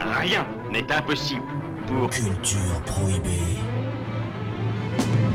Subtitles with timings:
[0.00, 1.44] Rien n'est impossible
[1.86, 2.10] pour...
[2.10, 3.60] Culture prohibée.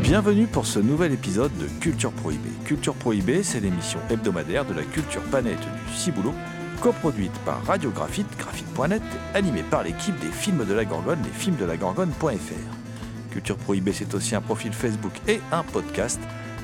[0.04, 2.50] Bienvenue pour ce nouvel épisode de Culture Prohibée.
[2.66, 6.34] Culture Prohibée, c'est l'émission hebdomadaire de la culture planète du Ciboulot,
[6.82, 9.02] coproduite par Radio Graphite, graphite.net,
[9.34, 13.32] animée par l'équipe des films de la Gorgone, les films de la Gorgone.fr.
[13.32, 16.20] Culture Prohibée, c'est aussi un profil Facebook et un podcast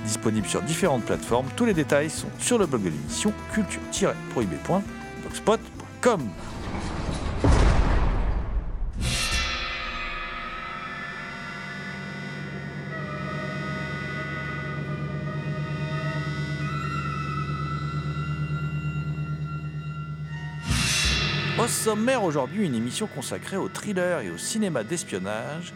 [0.06, 1.48] disponible sur différentes plateformes.
[1.56, 6.20] Tous les détails sont sur le blog de l'émission culture-prohibée.blogspot.com.
[21.86, 25.72] sommaire aujourd'hui, une émission consacrée au thriller et au cinéma d'espionnage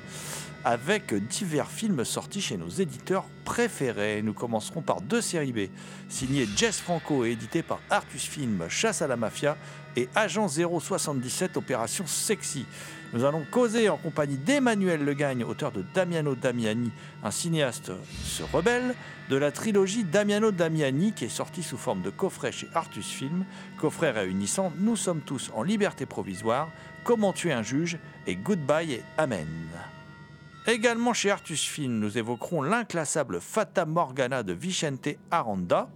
[0.66, 4.24] avec divers films sortis chez nos éditeurs préférés.
[4.24, 5.60] Nous commencerons par deux séries B,
[6.08, 9.56] signées Jess Franco et éditées par Artus Film, Chasse à la Mafia
[9.96, 12.66] et Agent 077, Opération Sexy.
[13.12, 16.92] Nous allons causer en compagnie d'Emmanuel Legagne, auteur de Damiano Damiani,
[17.24, 17.92] un cinéaste
[18.24, 18.94] se rebelle,
[19.32, 23.46] de la trilogie Damiano Damiani qui est sortie sous forme de coffret chez Artus Film,
[23.80, 26.70] coffret réunissant Nous sommes tous en liberté provisoire,
[27.04, 29.48] Comment tuer un juge et Goodbye et Amen.
[30.68, 35.90] Également chez Artus Film, nous évoquerons l'inclassable Fata Morgana de Vicente Aranda.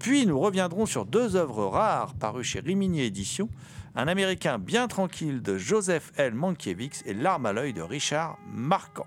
[0.00, 3.48] Puis nous reviendrons sur deux œuvres rares parues chez Rimini Éditions,
[3.94, 6.34] Un Américain bien tranquille de Joseph L.
[6.34, 9.06] Mankiewicz et L'arme à l'œil de Richard Marquand.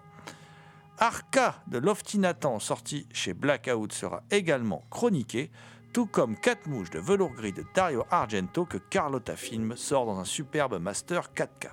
[0.99, 5.49] Arca de Lofty Nathan, sorti chez Blackout, sera également chroniqué,
[5.91, 10.19] tout comme Quatre mouches de velours gris de Dario Argento que Carlotta Film sort dans
[10.19, 11.69] un superbe master 4K.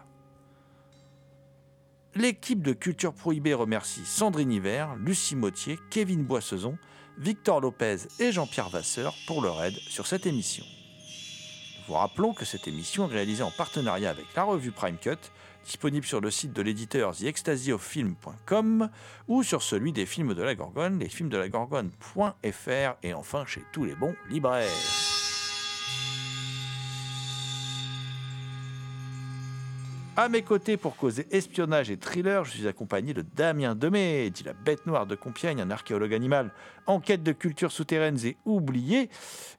[2.15, 6.79] L'équipe de Culture Prohibée remercie Sandrine Hiver, Lucie Mottier, Kevin Boissezon,
[7.19, 10.65] Victor Lopez et Jean-Pierre Vasseur pour leur aide sur cette émission.
[11.89, 15.19] Vous rappelons que cette émission est réalisée en partenariat avec la revue Prime Cut,
[15.65, 18.89] disponible sur le site de l'éditeur TheExtasyOfFilm.com
[19.29, 24.15] ou sur celui des films de la Gorgone, lesfilmsdelagorgone.fr et enfin chez tous les bons
[24.31, 25.22] libraires.
[30.15, 34.43] À mes côtés pour causer espionnage et thriller, je suis accompagné de Damien Demey, dit
[34.43, 36.51] la bête noire de Compiègne, un archéologue animal
[36.87, 39.09] en quête de cultures souterraines et oubliées,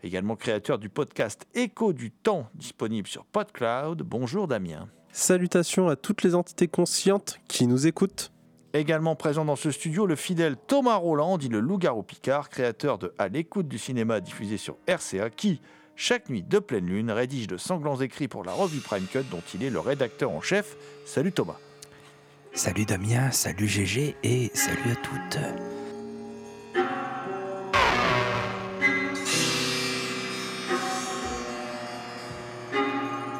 [0.04, 4.04] également créateur du podcast Écho du temps, disponible sur PodCloud.
[4.04, 4.90] Bonjour Damien.
[5.12, 8.32] Salutations à toutes les entités conscientes qui nous écoutent.
[8.74, 13.12] Également présent dans ce studio, le fidèle Thomas Roland, dit le loup-garou Picard, créateur de
[13.18, 15.62] À l'écoute du cinéma diffusé sur RCA, qui,
[15.96, 19.44] chaque nuit de pleine lune, rédige de sanglants écrits pour la revue Prime Cut dont
[19.54, 20.76] il est le rédacteur en chef.
[21.06, 21.58] Salut Thomas.
[22.54, 25.40] Salut Damien, salut GG et salut à toutes.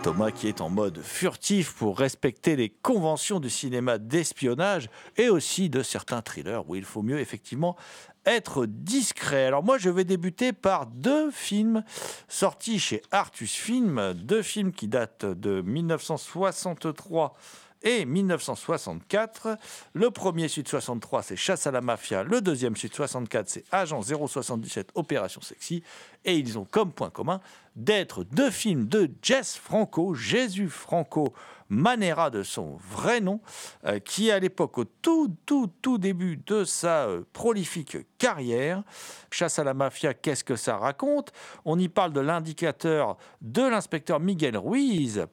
[0.04, 5.70] Thomas qui est en mode furtif pour respecter les conventions du cinéma d'espionnage et aussi
[5.70, 7.78] de certains thrillers où il faut mieux effectivement
[8.26, 9.46] être discret.
[9.46, 11.84] Alors moi je vais débuter par deux films
[12.28, 17.36] sortis chez Artus Film, deux films qui datent de 1963
[17.84, 19.58] et 1964.
[19.94, 22.24] Le premier Sud 63, c'est Chasse à la mafia.
[22.24, 25.84] Le deuxième Sud 64, c'est Agent 077 Opération Sexy.
[26.26, 27.42] Et ils ont comme point commun
[27.76, 31.34] d'être deux films de Jess Franco, Jésus Franco
[31.70, 33.40] Manera de son vrai nom,
[33.86, 38.84] euh, qui à l'époque, au tout, tout, tout début de sa euh, prolifique carrière,
[39.32, 41.32] Chasse à la mafia, qu'est-ce que ça raconte?
[41.66, 45.26] On y parle de l'indicateur de l'inspecteur Miguel Ruiz,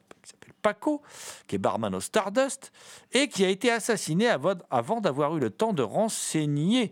[0.61, 1.01] Paco,
[1.47, 2.71] qui est barman au Stardust,
[3.11, 6.91] et qui a été assassiné avant, d'avoir eu le temps de renseigner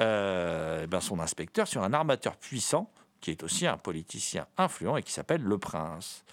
[0.00, 2.90] euh, ben son inspecteur sur un armateur puissant,
[3.20, 6.24] qui est aussi un politicien influent et qui s'appelle Le Prince.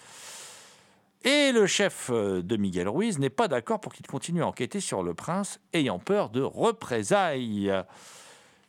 [1.24, 4.80] Et le chef euh, de Miguel Ruiz n'est pas d'accord pour qu'il continue à enquêter
[4.80, 7.72] sur le prince, ayant peur de représailles.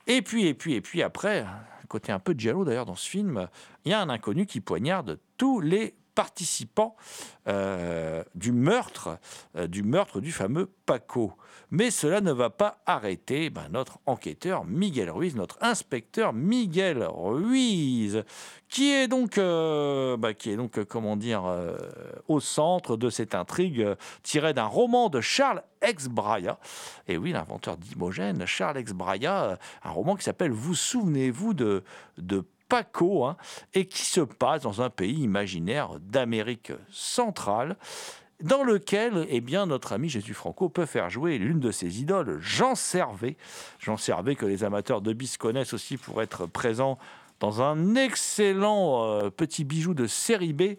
[0.07, 1.45] Et puis, et puis, et puis après,
[1.89, 3.50] côté un peu de jaloux d'ailleurs dans ce film,
[3.83, 6.95] il y a un inconnu qui poignarde tous les participants
[7.47, 9.17] euh, du meurtre,
[9.56, 11.33] euh, du meurtre du fameux Paco.
[11.71, 18.23] Mais cela ne va pas arrêter ben, notre enquêteur Miguel Ruiz, notre inspecteur Miguel Ruiz,
[18.67, 21.44] qui est donc, euh, ben, qui est donc comment dire,
[22.27, 23.88] au centre de cette intrigue
[24.23, 26.07] tirée d'un roman de Charles X.
[26.07, 26.59] Braya.
[27.07, 28.94] Et oui, l'inventeur d'Imogène, Charles X.
[28.94, 31.83] Braya, un roman qui s'appelle Vous souvenez-vous de,
[32.17, 33.36] de Paco, hein,
[33.74, 37.75] et qui se passe dans un pays imaginaire d'Amérique centrale
[38.42, 42.39] dans lequel eh bien, notre ami Jésus Franco peut faire jouer l'une de ses idoles,
[42.39, 43.36] Jean Servet.
[43.80, 46.98] Jean Servet que les amateurs de bis connaissent aussi pour être présent
[47.39, 50.75] dans un excellent euh, petit bijou de série B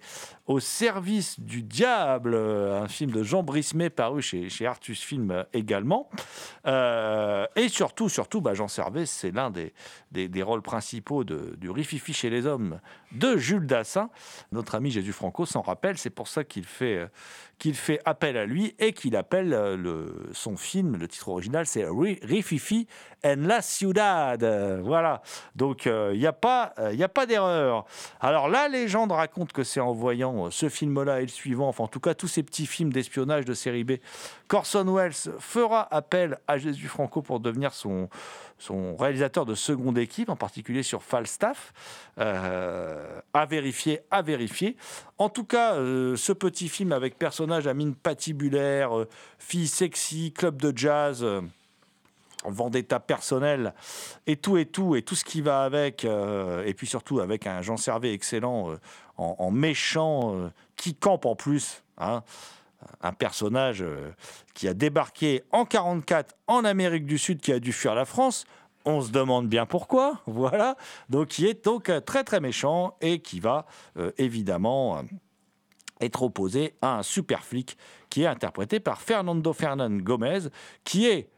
[0.50, 6.10] au service du diable, un film de Jean Brismet paru chez, chez Artus Film également.
[6.66, 9.72] Euh, et surtout, surtout, bah, Jean c'est l'un des,
[10.10, 12.80] des, rôles principaux de, du Rififi chez les hommes
[13.12, 14.10] de Jules Dassin.
[14.50, 17.08] Notre ami Jésus Franco s'en rappelle, c'est pour ça qu'il fait,
[17.58, 21.86] qu'il fait appel à lui et qu'il appelle le, son film, le titre original, c'est
[21.88, 22.88] Rififi
[23.24, 24.44] en la Ciudad.
[24.82, 25.22] Voilà,
[25.54, 27.84] donc il euh, n'y a pas, il a pas d'erreur.
[28.18, 31.88] Alors la légende raconte que c'est en voyant ce film-là et le suivant, enfin en
[31.88, 33.92] tout cas tous ces petits films d'espionnage de série B,
[34.48, 38.08] Corson Wells fera appel à Jésus Franco pour devenir son,
[38.98, 41.72] réalisateur de seconde équipe, en particulier sur Falstaff,
[42.18, 44.76] euh, à vérifier, à vérifier.
[45.18, 49.08] En tout cas, euh, ce petit film avec personnage à mine patibulaire, euh,
[49.38, 51.24] fille sexy, club de jazz
[52.44, 53.74] vendetta personnel
[54.26, 57.46] et tout et tout et tout ce qui va avec euh, et puis surtout avec
[57.46, 58.76] un Jean Servet excellent euh,
[59.16, 62.22] en, méchant euh, qui campe en plus hein,
[63.02, 63.84] un personnage
[64.54, 68.44] qui a débarqué en 44 en Amérique du Sud qui a dû fuir la France.
[68.86, 70.76] On se demande bien pourquoi voilà.
[71.10, 73.66] Donc qui est donc très très méchant et qui va
[74.16, 75.02] évidemment
[76.00, 77.76] être opposé à un super flic
[78.08, 80.48] qui est interprété par Fernando Fernand Gomez
[80.84, 81.28] qui est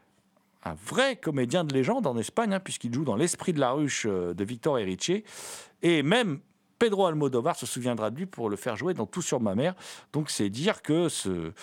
[0.65, 4.05] un vrai comédien de légende en Espagne, hein, puisqu'il joue dans L'Esprit de la ruche
[4.09, 5.11] euh, de Victor Erice.
[5.81, 6.39] Et même
[6.79, 9.73] Pedro Almodovar se souviendra de lui pour le faire jouer dans Tout sur ma mère.
[10.11, 11.53] Donc c'est dire que ce,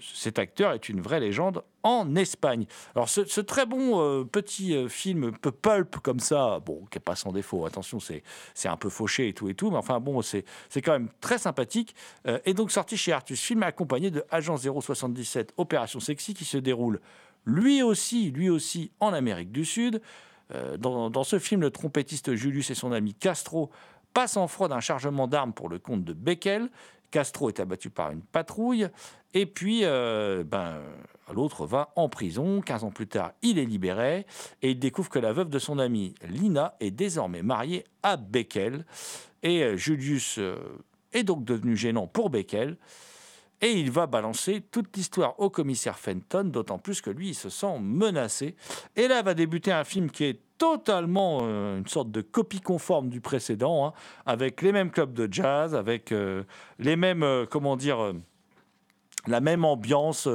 [0.00, 2.66] cet acteur est une vraie légende en Espagne.
[2.94, 7.02] Alors ce, très bon euh, petit euh, film peu pulp comme ça, bon, qui n'est
[7.02, 10.22] pas sans défaut, attention, c'est un peu fauché et tout et tout, mais enfin bon,
[10.22, 10.44] c'est
[10.76, 11.94] quand même très sympathique.
[12.44, 17.00] et donc sorti chez Artus Film, accompagné de Agent 077 Opération Sexy, qui se déroule
[17.48, 20.00] lui aussi, lui aussi en Amérique du Sud.
[20.54, 23.70] Euh, dans, ce film, le trompettiste Julius et son ami Castro
[24.14, 26.68] passent en fraude un chargement d'armes pour le compte de Beckel.
[27.10, 28.88] Castro est abattu par une patrouille.
[29.32, 30.80] Et puis, euh, ben,
[31.32, 32.60] l'autre va en prison.
[32.60, 34.26] 15 ans plus tard, il est libéré.
[34.60, 38.84] Et il découvre que la veuve de son ami, Lina, est désormais mariée à Beckel.
[39.42, 40.38] Et euh, Julius
[41.14, 42.76] est donc devenu gênant pour Beckel.
[43.60, 47.48] Et il va balancer toute l'histoire au commissaire Fenton, d'autant plus que lui, il se
[47.48, 48.54] sent menacé.
[48.94, 53.08] Et là va débuter un film qui est totalement euh, une sorte de copie conforme
[53.08, 53.92] du précédent, hein,
[54.26, 56.42] avec les mêmes clubs de jazz, avec euh,
[56.78, 58.12] les mêmes, euh, comment dire,
[59.26, 60.28] la même ambiance,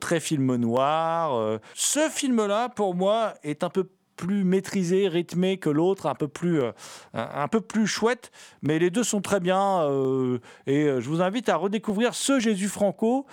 [0.00, 1.58] très film noir.
[1.74, 3.88] Ce film-là, pour moi, est un peu
[4.22, 6.70] plus maîtrisé, rythmé que l'autre, un peu plus euh,
[7.12, 8.30] un, peu plus chouette.
[8.62, 9.80] Mais les deux sont très bien.
[9.82, 10.38] Euh,
[10.68, 13.26] et euh, je vous invite à redécouvrir ce Jésus Franco,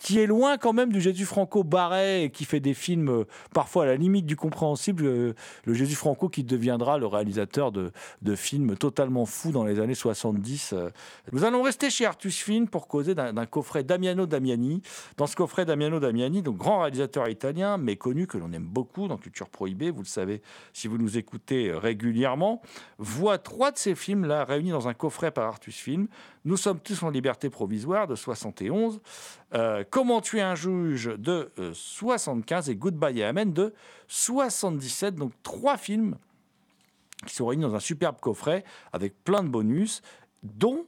[0.00, 3.86] qui est loin quand même du Jésus Franco barré qui fait des films parfois à
[3.86, 5.04] la limite du compréhensible.
[5.04, 7.90] le Jésus Franco qui deviendra le réalisateur de,
[8.22, 10.74] de, films totalement fous dans les années 70.
[11.32, 14.80] Nous allons rester chez Artus Film pour causer d'un coffret Damiano Damiani.
[15.16, 19.08] Dans ce coffret Damiano Damiani, donc grand réalisateur italien, mais connu que l'on aime beaucoup
[19.08, 20.42] dans Culture Prohibée vous le savez
[20.72, 22.62] si vous nous écoutez euh, régulièrement,
[22.98, 26.08] voit trois de ces films-là réunis dans un coffret par Artus Film.
[26.44, 29.00] Nous sommes tous en liberté provisoire de 71,
[29.54, 33.74] euh, Comment tuer un juge de 75 euh, et Goodbye et Amen de
[34.08, 35.14] 77.
[35.14, 36.16] Donc trois films
[37.26, 40.02] qui sont réunis dans un superbe coffret avec plein de bonus,
[40.42, 40.86] dont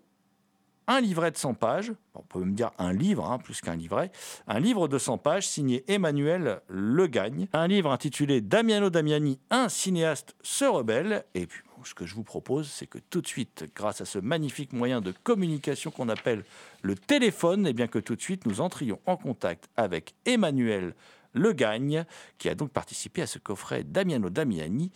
[0.90, 4.10] un livret de 100 pages, on peut même dire un livre, hein, plus qu'un livret,
[4.48, 9.68] un livre de 100 pages signé Emmanuel Le Gagne, un livre intitulé Damiano Damiani, un
[9.68, 13.70] cinéaste se rebelle, et puis ce que je vous propose, c'est que tout de suite,
[13.76, 16.44] grâce à ce magnifique moyen de communication qu'on appelle
[16.82, 20.94] le téléphone, et eh bien que tout de suite nous entrions en contact avec Emmanuel
[21.34, 22.04] le Gagne,
[22.38, 24.90] qui a donc participé à ce coffret Damiano Damiani,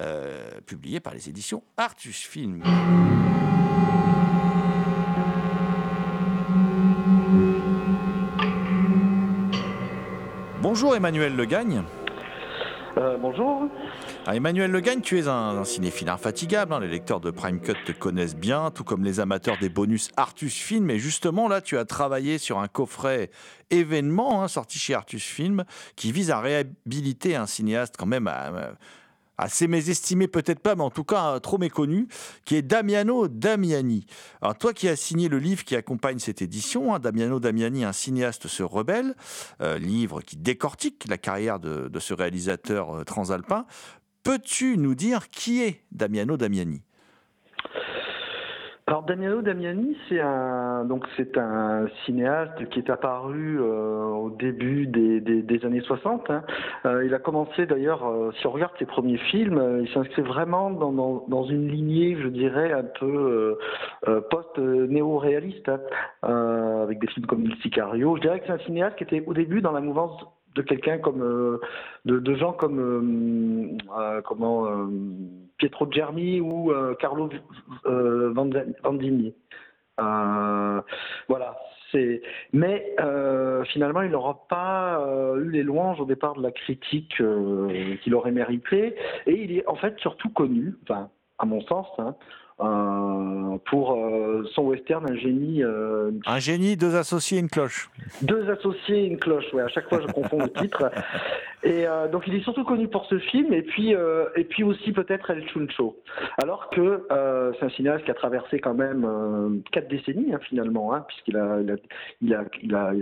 [0.00, 2.64] euh, publié par les éditions Artus Film.
[10.78, 11.84] Bonjour Emmanuel Le Gagne.
[12.98, 13.62] Euh, bonjour.
[14.26, 16.74] Ah, Emmanuel Le Gagne, tu es un, un cinéphile infatigable.
[16.74, 16.80] hein.
[16.80, 20.54] Les lecteurs de Prime Cut te connaissent bien, tout comme les amateurs des bonus Artus
[20.54, 20.90] Film.
[20.90, 23.30] Et justement, là, tu as travaillé sur un coffret
[23.70, 25.64] événement hein, sorti chez Artus Film
[25.96, 28.72] qui vise à réhabiliter un cinéaste quand même à-
[29.38, 32.08] assez mésestimé, peut-être pas, mais en tout cas euh, trop méconnu,
[32.44, 34.06] qui est Damiano Damiani.
[34.40, 37.92] Alors, toi qui as signé le livre qui accompagne cette édition, hein, Damiano Damiani, un
[37.92, 39.14] cinéaste se rebelle,
[39.60, 43.66] euh, livre qui décortique la carrière de, ce réalisateur euh, transalpin.
[44.22, 46.85] Peux-tu nous dire qui est Damiano Damiani?
[48.88, 54.86] Alors Damiano Damiani, c'est un donc c'est un cinéaste qui est apparu euh, au début
[54.86, 56.30] des, des, des années 60.
[56.30, 56.44] hein.
[56.84, 60.22] Euh, il a commencé d'ailleurs, euh, si on regarde ses premiers films, euh, il s'inscrit
[60.22, 63.58] vraiment dans, dans, dans une lignée, je dirais, un peu euh,
[64.06, 65.68] euh, post-néo-réaliste,
[66.22, 68.14] hein, avec des films comme Il Sicario.
[68.14, 70.12] Je dirais que c'est un cinéaste qui était au début dans la mouvance
[70.54, 71.18] de quelqu'un comme
[72.04, 73.78] de, de gens comme
[74.24, 74.86] comment
[75.58, 77.28] Pietro Germi ou euh, Carlo
[77.86, 78.32] euh,
[78.82, 79.34] Vandini.
[80.00, 80.80] Euh,
[81.28, 81.56] voilà.
[82.52, 87.14] Mais euh, finalement, il n'aura pas euh, eu les louanges au départ de la critique
[87.20, 88.94] euh, qu'il aurait mérité,
[89.26, 91.08] et il est en fait surtout connu, enfin,
[91.38, 92.14] à mon sens, hein,
[93.66, 93.98] pour
[94.54, 95.62] son western Un génie
[96.26, 97.90] Un génie, deux associés, une cloche.
[98.22, 100.90] deux associés et une cloche, ouais, à chaque fois je confonds le titre.
[101.62, 104.62] Et euh, donc il est surtout connu pour ce film et puis euh, et puis
[104.62, 105.96] aussi peut-être El Chuncho.
[106.38, 110.38] Alors que euh, c'est un cinéaste qui a traversé quand même euh, quatre décennies hein,
[110.42, 111.76] finalement, hein, puisqu'il a il a
[112.62, 112.92] il a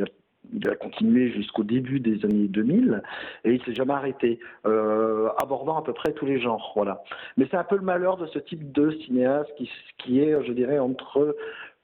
[0.53, 3.03] il a, continué jusqu'au début des années 2000
[3.45, 6.73] et il s'est jamais arrêté, abordant à peu près tous les genres.
[6.77, 7.03] Voilà.
[7.39, 10.53] Mais c'est un peu le malheur de ce type de cinéaste qui, qui est, je
[10.53, 11.35] dirais, entre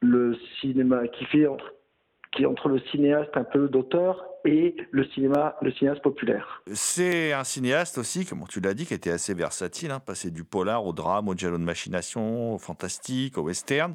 [0.01, 1.47] le cinéma, qui fait
[2.33, 6.63] qui est entre le cinéaste un peu d'auteur et le cinéma, le cinéaste populaire.
[6.73, 10.45] C'est un cinéaste aussi, comme tu l'as dit, qui était assez versatile, hein, passé du
[10.45, 13.95] polar au drame, au giallo de machination, au fantastique, au western,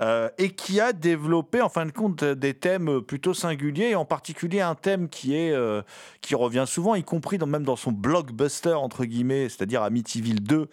[0.00, 4.04] euh, et qui a développé en fin de compte des thèmes plutôt singuliers, et en
[4.04, 5.82] particulier un thème qui euh,
[6.32, 10.68] revient souvent, y compris même dans son blockbuster entre guillemets, c'est-à-dire Amityville 2,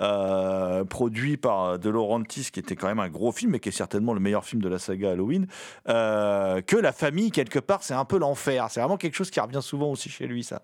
[0.00, 3.72] euh, produit par De Laurentiis, qui était quand même un gros film, et qui est
[3.72, 5.46] certainement le meilleur film de la saga Halloween,
[5.86, 8.59] que la famille quelque part c'est un peu l'enfer.
[8.68, 10.62] C'est vraiment quelque chose qui revient souvent aussi chez lui, ça.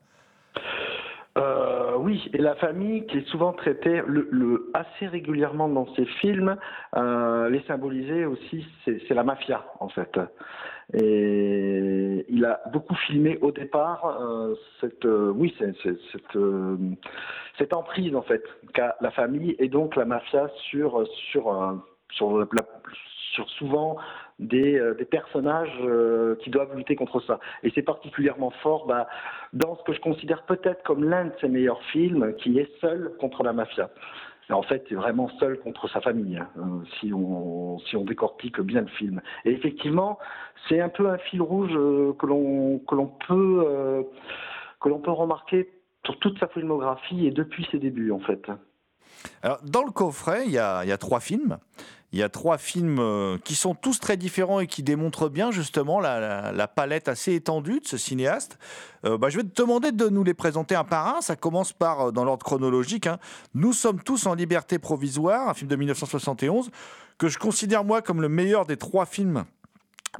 [1.38, 6.56] Euh, oui, et la famille qui est souvent traitée le, assez régulièrement dans ses films,
[6.96, 10.18] euh, les symboliser aussi, c'est la mafia en fait.
[10.94, 15.76] Et il a beaucoup filmé au départ euh, cette, euh, oui, cette,
[17.58, 23.96] cette emprise en fait qu'a la famille et donc la mafia sur sur sur souvent
[24.38, 27.38] des, euh, des personnages euh, qui doivent lutter contre ça.
[27.62, 29.08] Et c'est particulièrement fort bah,
[29.52, 33.12] dans ce que je considère peut-être comme l'un de ses meilleurs films, qui est Seul
[33.18, 33.90] contre la mafia.
[34.50, 38.82] En fait, c'est vraiment seul contre sa famille, hein, si, on, si on décortique bien
[38.82, 39.20] le film.
[39.44, 40.18] Et effectivement,
[40.68, 44.06] c'est un peu un fil rouge euh, que l'on peut
[44.80, 45.68] peut remarquer
[46.04, 48.40] sur toute sa filmographie et depuis ses débuts, en fait.
[49.42, 51.58] Alors, dans le coffret, il y il y a trois films.
[52.16, 55.50] Il y a trois films euh, qui sont tous très différents et qui démontrent bien
[55.50, 58.58] justement la, palette assez étendue de ce cinéaste.
[59.04, 61.20] Euh, bah, je vais te demander de nous les présenter un par un.
[61.20, 63.18] Ça commence par, euh, dans l'ordre chronologique, hein,
[63.52, 66.70] Nous sommes tous en liberté provisoire, un film de 1971,
[67.18, 69.44] que je considère moi comme le meilleur des trois films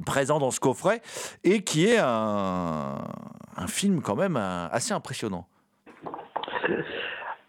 [0.05, 1.01] présents dans ce coffret
[1.43, 2.99] et qui est un,
[3.67, 5.47] film quand même assez impressionnant.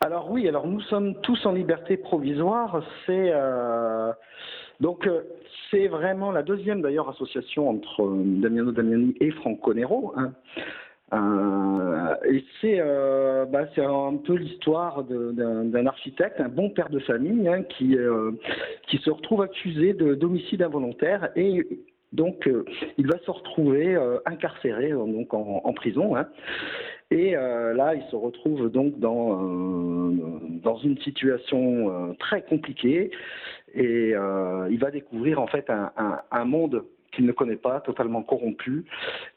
[0.00, 2.82] Alors oui, alors nous sommes tous en liberté provisoire.
[3.04, 4.12] C'est euh,
[4.80, 5.22] donc euh,
[5.70, 10.14] c'est vraiment la deuxième d'ailleurs association entre euh, Damiano Damiani et Franco Nero.
[10.16, 10.32] hein.
[11.14, 17.48] Euh, et c'est euh, bah, un peu l'histoire d'un architecte, un bon père de famille,
[17.48, 18.32] hein, qui euh,
[18.88, 21.66] qui se retrouve accusé de d'homicide involontaire et
[22.12, 22.64] donc euh,
[22.96, 26.16] il va se retrouver euh, incarcéré euh, donc en, prison.
[26.16, 26.28] hein.
[27.10, 30.10] Et là, il se retrouve donc dans,
[30.62, 33.10] dans une situation très compliquée
[33.74, 35.90] et il va découvrir en fait un,
[36.30, 38.84] un- monde qu'il ne connaît pas, totalement corrompu.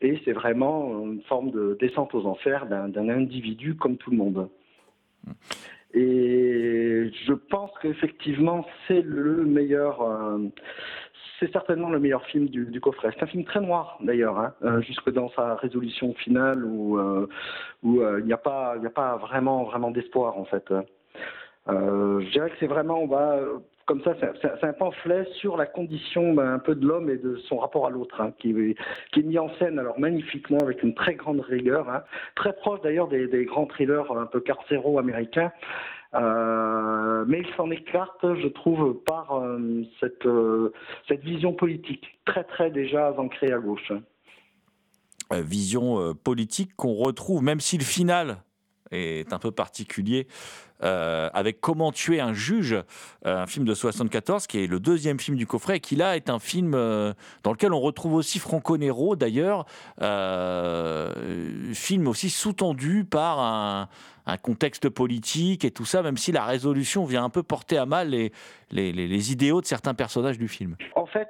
[0.02, 4.50] Et c'est vraiment une forme de descente aux enfers d'un individu comme tout le monde.
[5.94, 10.02] Et je pense qu'effectivement, c'est le meilleur.
[11.42, 13.10] C'est certainement le meilleur film du, du coffret.
[13.16, 17.28] C'est un film très noir d'ailleurs, hein, euh, jusque dans sa résolution finale où euh,
[17.86, 18.76] euh, il n'y a pas
[19.18, 20.72] vraiment d'espoir en fait.
[21.68, 23.40] Euh, je dirais que c'est vraiment va
[23.88, 27.36] comme ça, c'est un pamphlet sur la condition ben, un peu de l'homme et de
[27.50, 31.16] son rapport à l'autre, hein, qui, est mis en scène alors magnifiquement avec une très
[31.16, 32.04] grande rigueur, hein,
[32.36, 35.52] très proche d'ailleurs des, des, grands thrillers un peu carcéraux américains.
[36.14, 40.74] Euh, mais il s'en écarte, je trouve, par euh, cette, euh,
[41.08, 43.92] cette vision politique, très très déjà ancrée à gauche.
[45.32, 48.44] Vision politique qu'on retrouve, même si le final
[48.92, 50.28] est un peu particulier,
[50.84, 52.84] euh, avec Comment tuer un juge, euh,
[53.44, 56.30] un film de 74, qui est le deuxième film du coffret, et qui là est
[56.30, 59.66] un film euh, dans lequel on retrouve aussi Franco Nero, d'ailleurs,
[61.74, 63.90] film aussi sous-tendu par un,
[64.42, 68.10] contexte politique et tout ça, même si la résolution vient un peu porter à mal
[68.10, 68.32] les,
[68.72, 70.78] les, les idéaux de certains personnages du film.
[70.96, 71.28] En fait,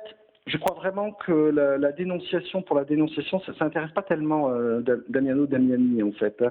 [0.51, 5.45] je crois vraiment que la, dénonciation pour la dénonciation, ça n'intéresse pas tellement euh, Damiano
[5.45, 6.43] Damiani en fait.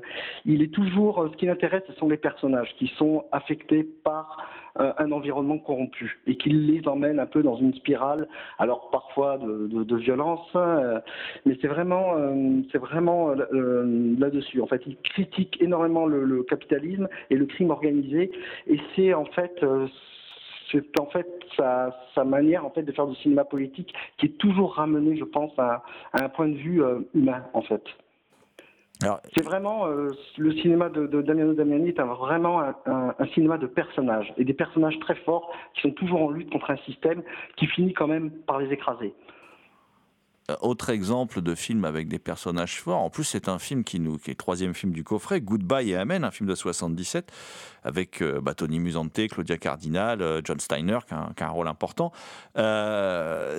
[0.46, 4.92] Il est toujours, ce qui l'intéresse, ce sont les personnages qui sont affectés par euh,
[4.98, 8.26] un environnement corrompu et qui les emmène un peu dans une spirale,
[8.58, 11.00] alors parfois de, violence, euh,
[11.44, 12.14] mais c'est vraiment,
[12.72, 14.62] c'est vraiment là-dessus.
[14.62, 18.30] En fait, il critique énormément le, le, capitalisme et le crime organisé,
[18.66, 19.62] et c'est en fait
[20.70, 24.74] c'est en fait sa, manière en fait de faire du cinéma politique qui est toujours
[24.74, 27.82] ramené, je pense, à, un point de vue euh, humain en fait.
[29.34, 34.30] C'est vraiment euh, le cinéma de, Damiano Damiani est vraiment un, un, cinéma de personnages
[34.36, 37.22] et des personnages très forts qui sont toujours en lutte contre un système
[37.56, 39.14] qui finit quand même par les écraser.
[40.50, 43.00] Euh, autre exemple de film avec des personnages forts.
[43.00, 46.24] En plus, c'est un film qui, est le troisième film du coffret, Goodbye et Amen,
[46.24, 47.30] un film de 77,
[47.84, 52.12] avec euh, bah, Tony Musante, Claudia Cardinal, euh, John Steiner, qui a, un, rôle important.
[52.54, 53.56] là,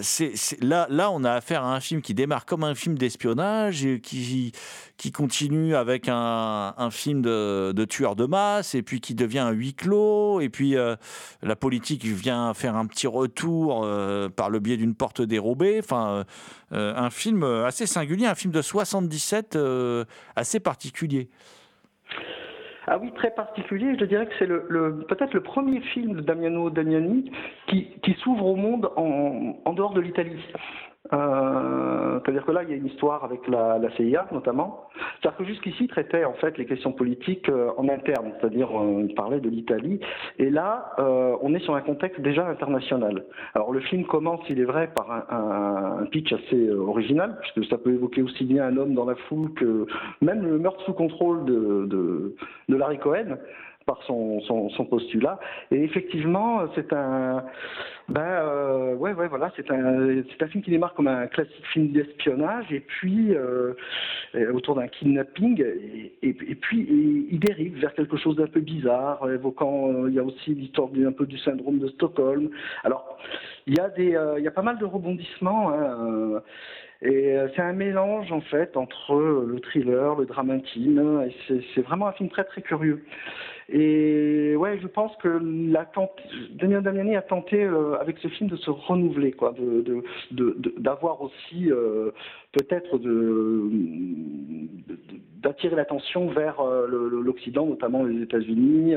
[1.12, 4.52] on a affaire à un film qui démarre comme un film d'espionnage, qui,
[4.98, 9.40] qui continue avec un, un film de, de, tueur de masse, et puis qui devient
[9.40, 10.76] un huis clos, et puis
[11.42, 13.88] la politique vient faire un petit retour
[14.36, 15.80] par le biais d'une porte dérobée.
[15.80, 16.26] Enfin
[16.82, 21.30] euh, un film assez singulier, un film de 77 euh, assez particulier.
[22.88, 23.96] Ah oui, très particulier.
[24.00, 27.32] Je dirais que c'est le, peut-être le premier film de Damiano Damiani
[27.68, 30.44] qui, qui s'ouvre au monde en, en dehors de l'Italie.
[31.14, 34.88] Euh, c'est-à-dire que là, il y a une histoire avec la, CIA notamment.
[35.20, 39.06] C'est-à-dire que jusqu'ici, il traitait en fait les questions politiques euh, en interne, c'est-à-dire euh,
[39.08, 40.00] il parlait de l'Italie.
[40.38, 40.94] Et là,
[41.42, 43.26] on est sur un contexte déjà international.
[43.56, 47.94] Alors le film commence, il est vrai, par un, pitch assez original, puisque ça peut
[47.94, 49.86] évoquer aussi bien un homme dans la foule que
[50.22, 52.36] même le meurtre sous contrôle de,
[52.70, 53.38] de Larry Cohen
[53.86, 55.40] par son, son, son, postulat.
[55.72, 57.44] Et effectivement, c'est un,
[58.10, 61.66] ben euh, ouais, ouais, voilà, c'est un, c'est un film qui démarre comme un classique
[61.72, 63.74] film d'espionnage et puis euh,
[64.54, 65.64] autour d'un kidnapping
[66.22, 66.88] et, puis
[67.32, 70.90] il dérive vers quelque chose d'un peu bizarre, évoquant, euh, il y a aussi l'histoire
[70.90, 72.50] peu du syndrome de Stockholm.
[72.84, 73.18] Alors,
[73.68, 75.72] il y a des, il y a pas mal de rebondissements.
[75.72, 76.42] Hein,
[77.04, 81.28] et c'est un mélange en fait entre le thriller, le drame intime.
[81.28, 83.04] Et c'est vraiment un film très très curieux.
[83.74, 85.30] Et ouais, je pense que
[85.72, 85.90] la
[86.56, 90.04] Daniel Damiani a tenté euh, avec ce film de se renouveler, quoi, de,
[90.78, 92.12] d'avoir aussi euh,
[92.52, 93.00] peut-être
[95.42, 96.86] d'attirer l'attention vers euh,
[97.24, 98.96] l'Occident, notamment les États-Unis,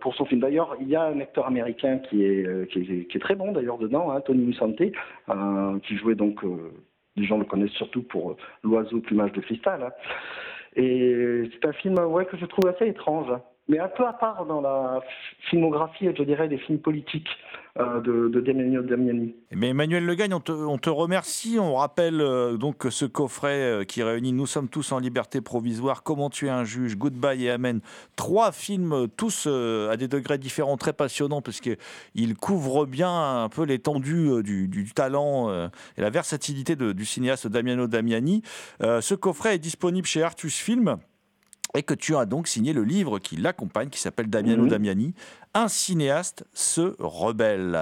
[0.00, 0.40] pour son film.
[0.40, 2.78] D'ailleurs, il y a un acteur américain qui est, qui
[3.12, 4.80] est, très bon d'ailleurs dedans, hein, Tony Musante,
[5.82, 6.42] qui jouait donc,
[7.16, 9.82] les gens le connaissent surtout pour L'oiseau plumage de cristal.
[9.82, 9.90] Hein.
[10.78, 13.32] Et c'est un film ouais, que je trouve assez étrange,
[13.68, 15.00] mais un peu à part dans la
[15.50, 17.28] filmographie, je dirais, des films politiques
[17.78, 19.36] euh, de, de Damiani.
[19.52, 21.58] Mais Emmanuel Legagne, on te, on te remercie.
[21.60, 26.02] On rappelle euh, donc ce coffret euh, qui réunit Nous sommes tous en liberté provisoire,
[26.02, 27.80] Comment tuer un juge, Goodbye et Amen.
[28.16, 33.64] Trois films, tous à des degrés différents, très passionnants, parce qu'ils couvrent bien un peu
[33.64, 35.50] l'étendue du, du, talent
[35.96, 38.42] et la versatilité du cinéaste Damiano Damiani.
[38.80, 40.98] ce coffret est disponible chez Artus Film
[41.74, 44.66] et que tu as donc signé le livre qui l'accompagne, qui s'appelle Damiano.
[44.66, 45.14] Damiani,
[45.54, 47.78] Un cinéaste se rebelle.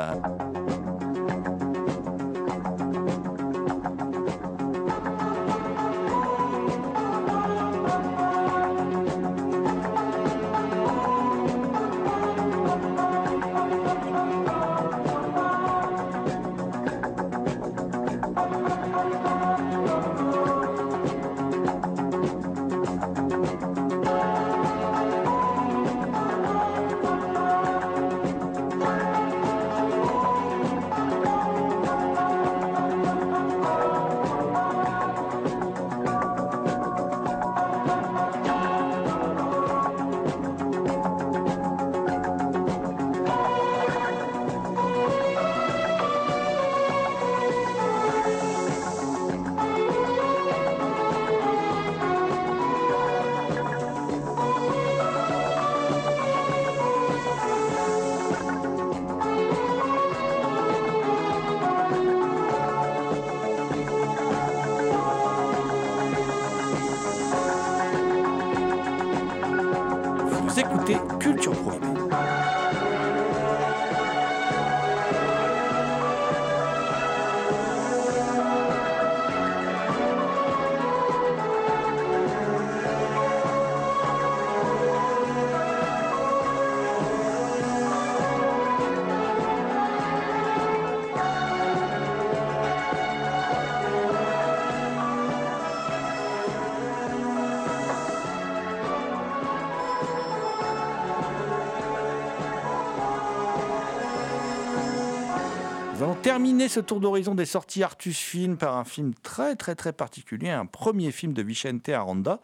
[106.36, 110.50] Terminer ce tour d'horizon des sorties Artus Film par un film très très très particulier,
[110.50, 112.40] un premier film de Vicente Aranda,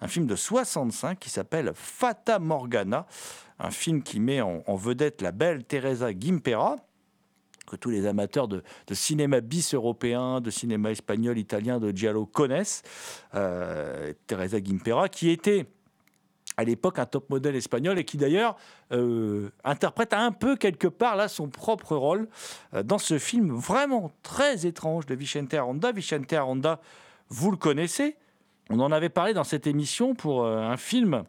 [0.00, 3.06] un film de 65 qui s'appelle Fata Morgana,
[3.58, 6.76] un film qui met en, vedette la belle Teresa Gimpera,
[7.66, 12.24] que tous les amateurs de, de cinéma bis européen, de cinéma espagnol, italien, de giallo
[12.24, 12.82] connaissent.
[13.34, 15.66] Euh, Teresa Gimpera, qui était
[16.56, 18.56] à l'époque un top modèle espagnol et qui d'ailleurs
[18.92, 22.28] euh, interprète un peu quelque part là son propre rôle
[22.74, 25.92] euh, dans ce film vraiment très étrange de Vicente Aranda.
[25.92, 26.80] Vicente Aranda,
[27.28, 28.16] vous le connaissez,
[28.70, 31.24] on en avait parlé dans cette émission pour euh, un film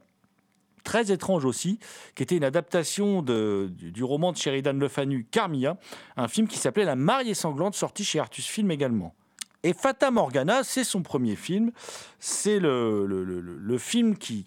[0.83, 1.79] très étrange aussi,
[2.13, 5.77] qui était une adaptation du roman de Sheridan Le Fanu, Carmilla,
[6.15, 9.15] un film qui s'appelait La mariée sanglante, sorti chez Artus Film également.
[9.65, 11.71] Et Fata Morgana, c'est son premier film.
[12.19, 14.45] C'est le, film qui,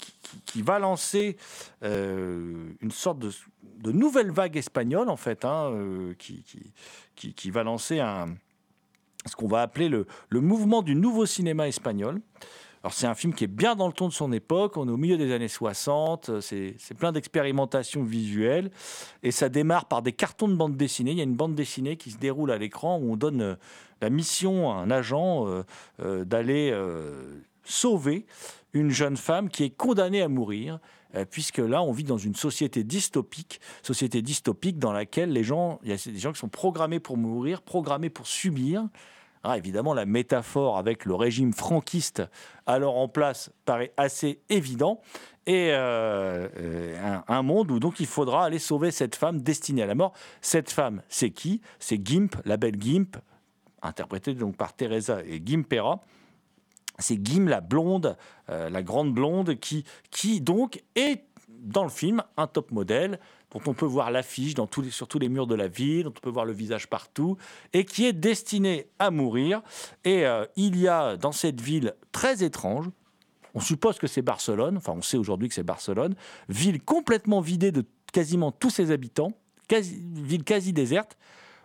[0.63, 1.37] va lancer
[1.83, 8.01] euh, une sorte de, nouvelle vague espagnole, en fait, hein, euh, qui, va lancer
[9.27, 12.21] ce qu'on va appeler le, le mouvement du nouveau cinéma espagnol.
[12.83, 14.93] Alors c'est un film qui est bien dans le ton de son époque, on est
[14.93, 18.71] au milieu des années 60, c'est c'est plein d'expérimentations visuelles,
[19.23, 21.11] et ça démarre par des cartons de bande dessinée.
[21.11, 23.55] Il y a une bande dessinée qui se déroule à l'écran où on donne euh,
[24.01, 25.63] la mission à un agent euh,
[26.01, 28.27] euh, d'aller euh, sauver
[28.73, 30.79] une jeune femme qui est condamnée à mourir,
[31.15, 35.81] euh, puisque là, on vit dans une société dystopique, société dystopique dans laquelle les gens,
[35.83, 38.87] il y a des gens qui sont programmés pour mourir, programmés pour subir.
[39.45, 42.23] Ah, évidemment, la métaphore avec le régime franquiste
[42.67, 45.01] alors en place paraît assez évident.
[45.47, 49.87] Et euh, euh, un, monde où donc il faudra aller sauver cette femme destinée à
[49.87, 50.13] la mort.
[50.43, 51.63] Cette femme, c'est qui?
[51.79, 53.17] C'est Gimp, la belle Gimp,
[53.81, 56.01] interprétée donc par Teresa et Gimpera.
[56.99, 58.17] C'est Gim, la blonde,
[58.51, 63.19] euh, la grande blonde, qui, qui donc est dans le film un top modèle
[63.53, 66.05] dont on peut voir l'affiche dans tous les- sur tous les murs de la ville,
[66.05, 67.37] dont on peut voir le visage partout,
[67.73, 69.63] et qui est destiné à mourir.
[70.05, 72.87] Et euh, il y a dans cette ville très étrange,
[73.55, 76.15] on suppose que c'est Barcelone, enfin on sait aujourd'hui que c'est Barcelone,
[76.49, 79.33] ville complètement vidée de quasiment tous ses habitants,
[79.71, 81.17] ville quasi déserte.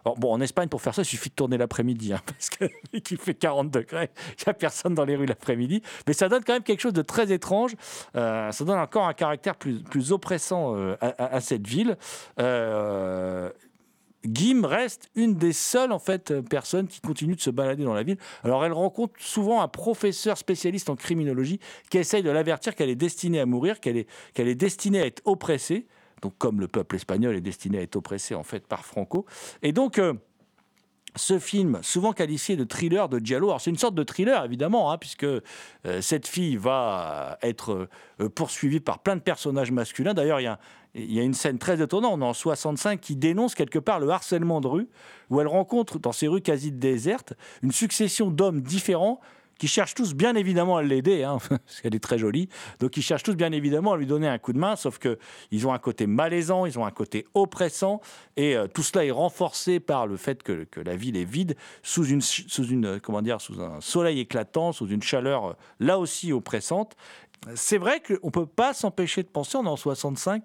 [0.06, 3.18] Alors, bon, en Espagne, pour faire ça, il suffit de tourner l'après-midi, hein, parce qu'il
[3.18, 5.82] fait 40 degrés, il n'y a personne dans les rues l'après-midi.
[6.08, 7.76] Mais ça donne quand même quelque chose de très étrange.
[8.16, 11.98] Euh, ça donne encore un caractère plus, oppressant euh, à, cette ville.
[12.40, 13.50] Euh,
[14.26, 18.04] Gim reste une des seules en fait personnes qui continue de se balader dans la
[18.04, 18.18] ville.
[18.44, 22.96] Alors elle rencontre souvent un professeur spécialiste en criminologie qui essaye de l'avertir qu'elle est
[22.96, 25.88] destinée à mourir, qu'elle est, qu'elle est destinée à être oppressée.
[26.24, 29.26] Donc comme le peuple espagnol est destiné à être oppressé en fait par Franco.
[29.62, 30.14] Et donc euh,
[31.18, 34.92] ce film, souvent qualifié de thriller, de giallo, alors c'est une sorte de thriller évidemment,
[34.92, 35.42] hein, puisque euh,
[36.00, 37.90] cette fille va être
[38.22, 40.14] euh, poursuivie par plein de personnages masculins.
[40.14, 44.10] D'ailleurs, il y a, une scène très étonnante, en 65, qui dénonce quelque part le
[44.10, 44.90] harcèlement de rue,
[45.30, 47.34] où elle rencontre dans ces rues quasi désertes
[47.64, 49.20] une succession d'hommes différents
[49.64, 52.50] qui cherchent tous bien évidemment à l'aider, hein, parce qu'elle est très jolie.
[52.82, 55.18] Donc ils cherchent tous bien évidemment à lui donner un coup de main, sauf que
[55.52, 58.02] ils ont un côté malaisant, ils ont un côté oppressant,
[58.36, 62.04] et euh, tout cela est renforcé par le fait que, la ville est vide, sous
[62.08, 65.98] une, sous une, euh, comment dire, sous un soleil éclatant, sous une chaleur euh, là
[65.98, 66.98] aussi oppressante.
[67.56, 70.44] C'est vrai qu'on ne peut pas s'empêcher de penser, on est en 65,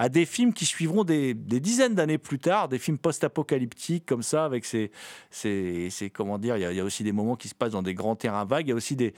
[0.00, 4.46] à des films qui suivront des, dizaines d'années plus tard, des films post-apocalyptiques comme ça,
[4.46, 4.90] avec ces,
[5.30, 8.16] ces, comment dire, il y, a, aussi des moments qui se passent dans des grands
[8.16, 9.12] terrains vagues, il y a aussi des,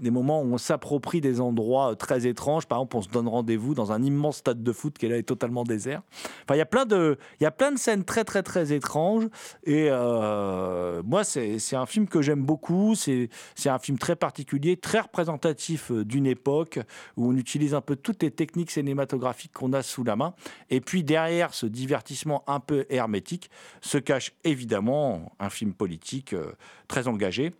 [0.00, 3.74] moments où on s'approprie des endroits euh, très étranges, par exemple on se donne rendez-vous
[3.74, 6.00] dans un immense stade de foot qui là est totalement désert.
[6.44, 8.72] Enfin, il y a plein de, il y a plein de scènes très très très
[8.72, 9.28] étranges,
[9.64, 14.78] et euh, moi c'est un film que j'aime beaucoup, c'est c'est un film très particulier,
[14.78, 16.78] très représentatif euh, d'une époque
[17.18, 20.21] où on utilise un peu toutes les techniques cinématographiques qu'on a sous la main.
[20.70, 26.52] Et puis derrière ce divertissement un peu hermétique se cache évidemment un film politique euh,
[26.88, 27.52] très engagé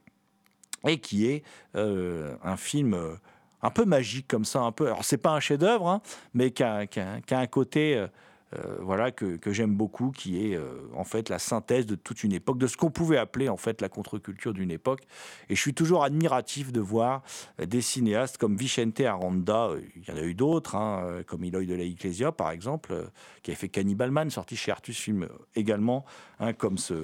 [0.87, 1.43] et qui est
[1.77, 3.15] euh, un film euh,
[3.63, 4.87] un peu magique comme ça, un peu.
[4.87, 6.03] Alors c'est pas un chef-d'œuvre, hein,
[6.35, 6.87] mais qui a,
[7.31, 8.07] un côté
[8.55, 10.59] euh, voilà, que, que j'aime beaucoup, qui est
[10.95, 13.81] en fait la synthèse de toute une époque, de ce qu'on pouvait appeler en fait
[13.81, 15.03] la contre-culture d'une époque.
[15.49, 17.23] Et je suis toujours admiratif de voir
[17.59, 21.75] des cinéastes comme Vicente Aranda, il y en a eu d'autres, hein, comme Eloy de
[21.75, 23.11] la Ecclesia par exemple,
[23.43, 26.05] qui a fait Cannibal Man, sorti chez Artus Film également,
[26.41, 26.95] hein, comme, ce,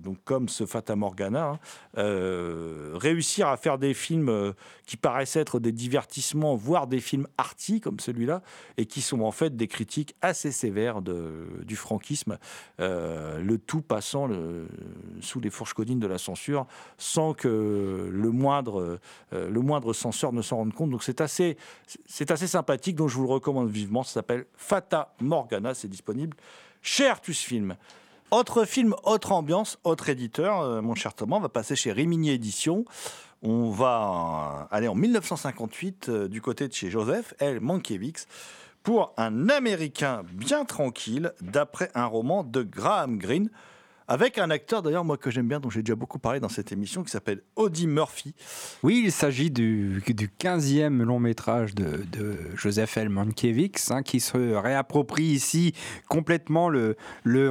[0.00, 1.58] donc, comme ce Fata Morgana,
[1.96, 2.06] hein,
[2.94, 4.54] réussir à faire des films
[4.86, 8.42] qui paraissent être des divertissements, voire des films arty comme celui-là,
[8.76, 12.38] et qui sont en fait des critiques assez sévères du franquisme,
[12.80, 14.28] euh, le tout passant
[15.20, 18.98] sous les fourches codines de la censure, sans que le moindre,
[19.32, 20.90] euh, le moindre censeur ne s'en rende compte.
[20.90, 21.56] Donc c'est assez,
[22.06, 24.02] c'est assez sympathique, donc je vous le recommande vivement.
[24.02, 26.36] Ça s'appelle Fata Morgana, c'est disponible
[26.82, 27.76] chez Artus Film.
[28.30, 32.30] Autre film, autre ambiance, autre éditeur, euh, mon cher Thomas, on va passer chez Rimini
[32.30, 32.84] Éditions.
[33.42, 37.60] On va aller en 1958 euh, du côté de chez Joseph L.
[37.60, 38.26] Mankiewicz
[38.88, 43.50] pour un Américain bien tranquille d'après un roman de Graham Greene
[44.08, 46.72] avec un acteur d'ailleurs moi que j'aime bien, dont j'ai déjà beaucoup parlé dans cette
[46.72, 48.34] émission, qui s'appelle Audie Murphy.
[48.82, 52.00] Oui, il s'agit du, du 15e long métrage de,
[52.54, 53.10] Joseph L.
[53.10, 55.74] Mankiewicz, hein, qui se réapproprie ici
[56.08, 56.96] complètement le,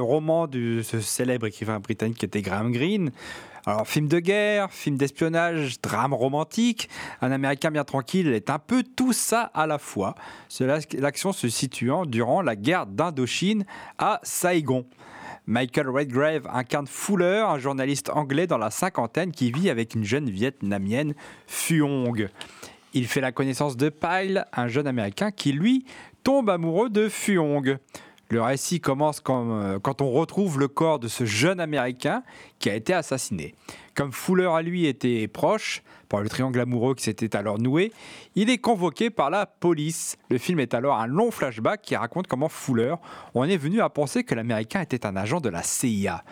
[0.00, 3.12] roman de ce célèbre écrivain britannique qui était Graham Greene.
[3.68, 6.88] Alors, film de guerre, film d'espionnage, drame romantique,
[7.20, 10.14] un Américain bien tranquille est un peu tout ça à la fois.
[10.58, 13.66] L'action se situant durant la guerre d'Indochine
[13.98, 14.86] à Saigon.
[15.46, 20.30] Michael Redgrave incarne Fuller, un journaliste anglais dans la cinquantaine qui vit avec une jeune
[20.30, 21.12] vietnamienne,
[21.46, 22.30] Fuong.
[22.94, 25.84] Il fait la connaissance de Pyle, un jeune américain qui, lui,
[26.24, 27.76] tombe amoureux de Fuong.
[28.30, 32.22] Le récit commence euh, quand, on retrouve le corps de ce jeune Américain
[32.58, 33.54] qui a été assassiné.
[33.94, 37.92] Comme Fuller à lui était proche, par le triangle amoureux qui s'était alors noué,
[38.34, 40.16] il est convoqué par la police.
[40.30, 42.94] Le film est alors un long flashback qui raconte comment Fuller
[43.34, 46.24] en est venu à penser que l'Américain était un agent de la CIA.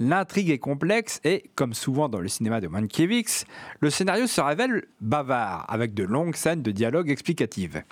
[0.00, 3.44] L'intrigue est complexe et, comme souvent dans le cinéma de Mankiewicz,
[3.80, 7.82] le scénario se révèle bavard, avec de longues scènes de dialogue explicatives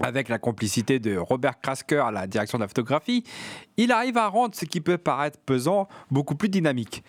[0.00, 3.24] avec la complicité de Robert Krasker à la direction de la photographie,
[3.76, 7.02] il arrive à rendre ce qui peut paraître pesant beaucoup plus dynamique.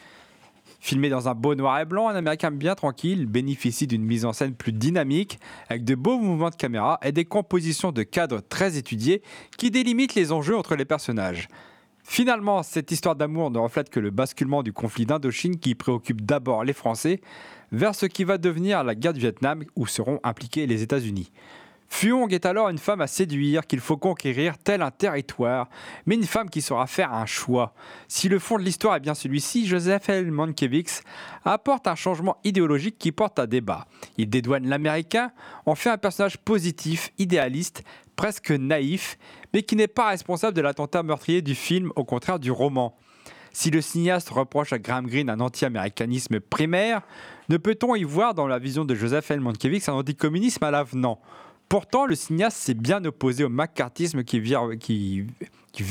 [0.80, 4.32] Filmé dans un beau noir et blanc, un américain bien tranquille bénéficie d'une mise en
[4.32, 8.78] scène plus dynamique, avec de beaux mouvements de caméra et des compositions de cadres très
[8.78, 9.22] étudiées
[9.58, 11.50] qui délimitent les enjeux entre les personnages.
[12.04, 16.64] Finalement, cette histoire d'amour ne reflète que le basculement du conflit d'Indochine qui préoccupe d'abord
[16.64, 17.20] les Français
[17.72, 21.32] vers ce qui va devenir la guerre du Vietnam où seront impliqués les États-Unis.
[21.90, 25.70] Fuong est alors une femme à séduire qu'il faut conquérir tel un territoire,
[26.06, 27.74] mais une femme qui saura faire un choix.
[28.08, 30.32] Si le fond de l'histoire est bien celui-ci, Joseph L.
[30.32, 31.02] Mankiewicz
[31.44, 33.86] apporte un changement idéologique qui porte à débat.
[34.18, 35.32] Il dédouane l'américain,
[35.66, 37.84] en fait un personnage positif, idéaliste,
[38.16, 39.18] presque naïf,
[39.54, 42.96] mais qui n'est pas responsable de l'attentat meurtrier du film, au contraire du roman.
[43.52, 47.02] Si le cinéaste reproche à Graham Greene un anti-américanisme primaire,
[47.50, 49.40] ne peut-on y voir dans la vision de Joseph L.
[49.42, 51.20] Mankiewicz un anticommunisme à l'avenant?
[51.70, 54.42] Pourtant, le cinéaste s'est bien opposé au macartisme qui,
[54.80, 55.28] qui,
[55.72, 55.84] qui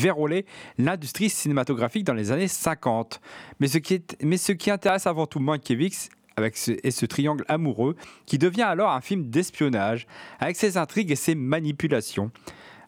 [0.76, 3.20] l'industrie cinématographique dans les années 50.
[3.60, 7.44] Mais ce qui, mais ce qui intéresse avant tout Mankiewicz, avec ce, et ce triangle
[7.46, 7.94] amoureux,
[8.26, 10.08] qui devient alors un film d'espionnage,
[10.40, 12.32] avec ses intrigues et ses manipulations.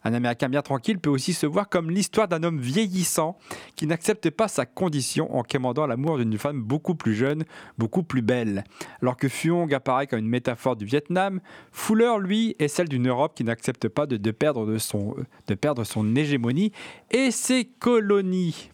[0.03, 3.37] Un Américain bien tranquille peut aussi se voir comme l'histoire d'un homme vieillissant
[3.75, 7.43] qui n'accepte pas sa condition en quémandant l'amour d'une femme beaucoup plus jeune,
[7.77, 8.63] beaucoup plus belle.
[9.01, 11.39] Alors que Fuong apparaît comme une métaphore du Vietnam,
[11.71, 15.15] Fuller, lui, est celle d'une Europe qui n'accepte pas de, perdre de, son,
[15.47, 16.71] de perdre son hégémonie
[17.11, 18.71] et ses colonies.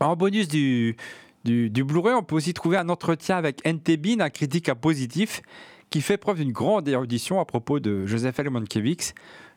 [0.00, 0.94] En bonus du,
[1.44, 3.98] du, Blu-ray, on peut aussi trouver un entretien avec N.T.
[4.20, 5.40] Un critique à positif,
[5.90, 8.50] qui fait preuve d'une grande érudition à propos de Joseph L.
[8.50, 9.14] Mankiewicz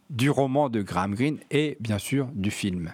[0.10, 2.92] du roman de Graham Greene et bien sûr du film.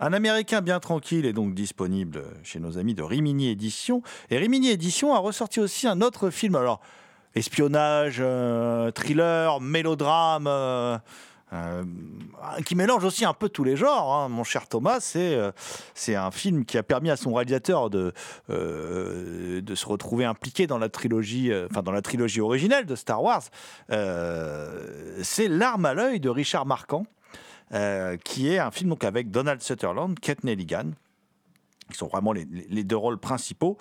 [0.00, 4.02] Un Américain bien tranquille est donc disponible chez nos amis de Rimini Édition.
[4.30, 6.56] Et Rimini Édition a ressorti aussi un autre film.
[6.56, 6.80] Alors,
[7.34, 10.46] espionnage, euh, thriller, mélodrame.
[10.46, 10.98] Euh,
[11.54, 11.84] euh,
[12.64, 14.98] qui mélange aussi un peu tous les genres, hein, mon cher Thomas.
[15.00, 15.52] C'est euh,
[15.94, 18.12] c'est un film qui a permis à son réalisateur de,
[18.50, 23.22] euh, de se retrouver impliqué dans la trilogie, enfin dans la trilogie originelle de Star
[23.22, 23.42] Wars.
[25.22, 27.06] c'est L'arme à l'œil de Richard Marquand,
[28.24, 30.92] qui est un film donc avec Donald Sutherland, Kate Nelligan
[31.94, 32.44] qui sont vraiment les,
[32.84, 33.78] deux rôles principaux,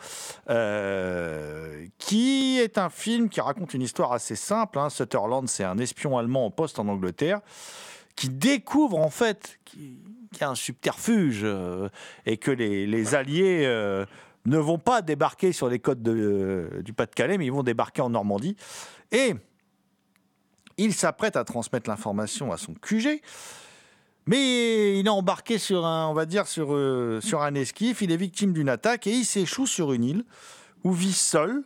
[0.49, 4.79] euh, qui est un film qui raconte une histoire assez simple.
[4.79, 4.89] Hein.
[4.89, 7.41] Sutherland, c'est un espion allemand en poste en Angleterre,
[8.15, 9.97] qui découvre en fait qu'il
[10.39, 11.89] y a un subterfuge euh,
[12.25, 14.05] et que les, Alliés euh,
[14.45, 18.55] ne vont pas débarquer sur les côtes du Pas-de-Calais, mais ils vont débarquer en Normandie.
[19.11, 19.33] Et
[20.77, 23.21] il s'apprête à transmettre l'information à son QG
[24.25, 28.01] Mais il est embarqué sur un, on euh, sur un esquif.
[28.01, 30.25] Il est victime d'une attaque et il s'échoue sur une île
[30.83, 31.63] où vit seul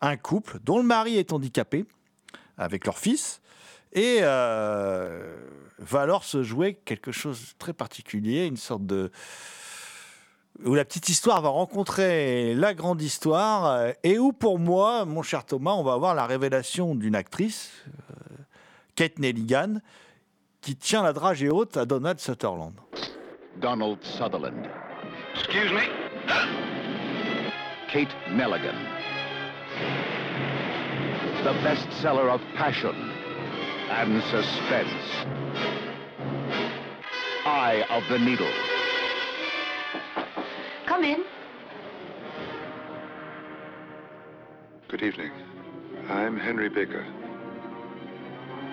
[0.00, 1.84] un couple dont le mari est handicapé
[2.56, 3.40] avec leur fils
[3.92, 5.36] et euh,
[5.78, 9.10] va alors se jouer quelque chose de très particulier, une sorte de
[10.64, 15.22] où la petite histoire va rencontrer la grande histoire euh, et où pour moi, mon
[15.22, 17.70] cher Thomas, on va avoir la révélation d'une actrice,
[18.96, 19.80] Kate Nelligan,
[20.60, 22.74] qui tient la dragée haute à Donald Sutherland.
[23.60, 24.68] Donald Sutherland.
[25.34, 25.82] Excuse me.
[27.88, 28.76] Kate Nelligan.
[31.44, 32.94] The bestseller of passion
[33.90, 35.26] and suspense.
[37.46, 38.46] Eye of the Needle.
[40.86, 41.24] Come in.
[44.88, 45.30] Good evening.
[46.10, 47.06] I'm Henry Baker.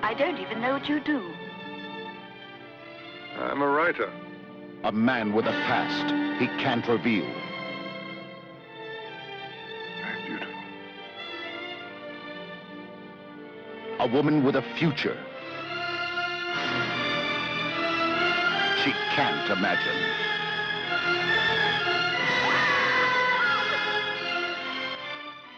[0.02, 1.35] I don't even know what you do.
[3.38, 4.12] I'm a writer.
[4.84, 7.26] A man with a past he can't reveal.
[10.02, 10.54] Very beautiful.
[14.00, 15.18] A woman with a future.
[18.84, 19.98] She can't imagine.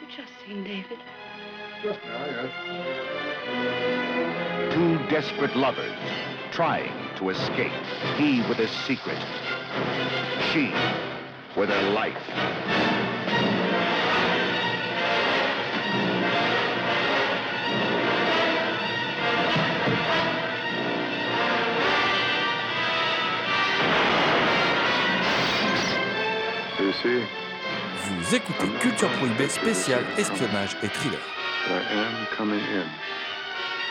[0.02, 1.00] You just seen David.
[1.84, 2.52] Just now, yes.
[4.74, 5.94] Two desperate lovers
[6.52, 7.72] trying to escape.
[8.18, 9.18] He with his secret.
[10.52, 10.72] She
[11.56, 12.18] with her life.
[26.80, 27.24] Lucy,
[28.06, 31.20] Vous écoutez Culture Prohibée spéciale espionnage et thriller.
[31.70, 32.88] I am coming in.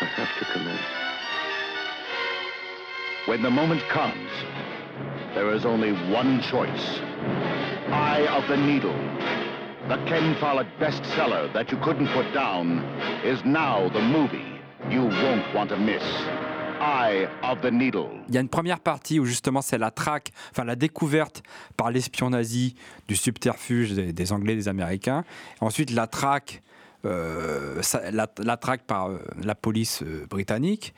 [0.01, 1.06] I have to come in.
[3.27, 4.31] When the moment comes,
[5.35, 7.01] there is only one choice.
[7.91, 8.95] Eye of the Needle.
[9.89, 12.85] The Ken Follett bestseller that you couldn't put down
[13.25, 14.47] is now the movie
[14.89, 16.05] you won't want to miss.
[16.79, 18.11] Eye of the Needle.
[18.29, 21.43] Il y a une première partie où justement c'est la traque, enfin la découverte
[21.77, 22.77] par l'espion nazi
[23.09, 25.25] du subterfuge des, des Anglais, des Américains.
[25.61, 26.62] Ensuite la traque,
[27.05, 30.95] euh, la, la traque par euh, la police euh, britannique.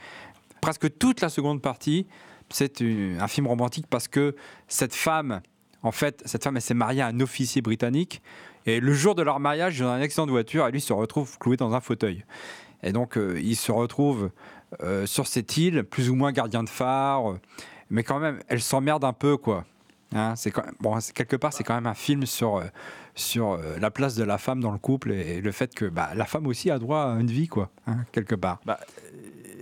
[0.60, 2.06] Presque toute la seconde partie,
[2.50, 4.34] c'est un film romantique parce que
[4.66, 5.40] cette femme,
[5.82, 8.22] en fait, cette femme, elle s'est mariée à un officier britannique.
[8.66, 10.92] Et le jour de leur mariage, ils ont un accident de voiture et lui se
[10.92, 12.24] retrouve cloué dans un fauteuil.
[12.82, 14.30] Et donc, euh, il se retrouve
[14.82, 17.38] euh, sur cette île, plus ou moins gardien de phare,
[17.90, 19.64] mais quand même, elle s'emmerde un peu, quoi.
[20.14, 20.52] Hein, c'est
[21.12, 22.64] quelque part, c'est quand même un film sur, euh,
[23.14, 26.10] sur euh, la place de la femme dans le couple et, le fait que bah,
[26.14, 28.58] la femme aussi a droit à une vie, quoi, hein, quelque part.
[28.64, 28.80] Bah,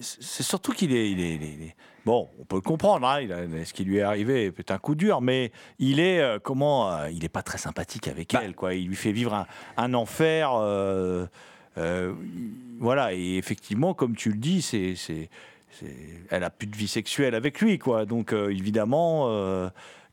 [0.01, 3.05] c'est surtout qu'il est, il est, il est- il est- Bon, on peut le comprendre,
[3.07, 6.21] hein, il a- ce qui lui est arrivé est un coup dur, mais il est
[6.21, 8.43] euh, comment euh, Il est pas très sympathique avec Bah.
[8.45, 8.75] elle, quoi.
[8.75, 10.51] Il lui fait vivre un, un enfer.
[10.55, 11.27] euh,
[12.79, 14.95] voilà, et effectivement, comme tu le dis, c'est,
[16.31, 18.07] elle a plus de vie sexuelle avec lui, quoi.
[18.07, 19.29] Donc évidemment,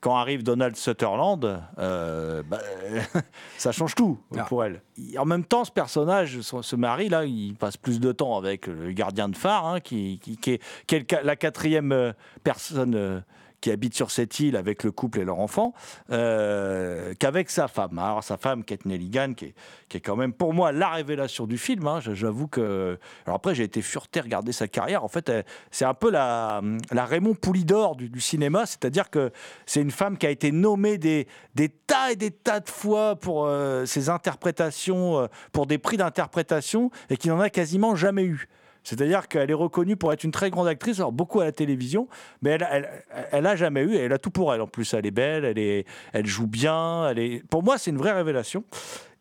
[0.03, 2.59] quand arrive Donald Sutherland, euh, bah,
[3.57, 4.43] ça change tout Ah.
[4.43, 4.81] pour elle.
[5.17, 8.91] En même temps, ce personnage, ce, mari là, il passe plus de temps avec le
[8.91, 12.11] gardien de phare, hein, qui, qui- qui est, qui la quatrième euh,
[12.43, 13.21] personne euh,
[13.63, 15.73] qui habite sur cette île avec le couple et leur enfant,
[16.11, 17.97] euh, qu'avec sa femme.
[17.97, 19.55] Alors sa femme, Kate Nelligan, qui est,
[19.87, 21.87] qui est quand même pour moi la révélation du film.
[21.87, 21.99] hein.
[22.01, 22.99] J'avoue que.
[23.25, 25.05] Alors après, j'ai été fureté regarder sa carrière.
[25.05, 25.31] En fait,
[25.71, 29.31] c'est un peu la, Raymond Poulidor du, du cinéma, c'est-à-dire que
[29.65, 33.15] c'est une femme qui a été nommée des, des tas et des tas de fois
[33.15, 38.25] pour euh, ses interprétations, euh, pour des prix d'interprétation, et qui n'en a quasiment jamais
[38.25, 38.49] eu.
[38.83, 42.07] C'est-à-dire qu'elle est reconnue pour être une très grande actrice, alors beaucoup à la télévision,
[42.41, 42.89] mais elle,
[43.31, 44.61] elle, a jamais eu, elle a tout pour elle.
[44.61, 47.09] En plus, elle est belle, elle, est, elle joue bien.
[47.09, 48.63] Elle est, pour moi, c'est une vraie révélation.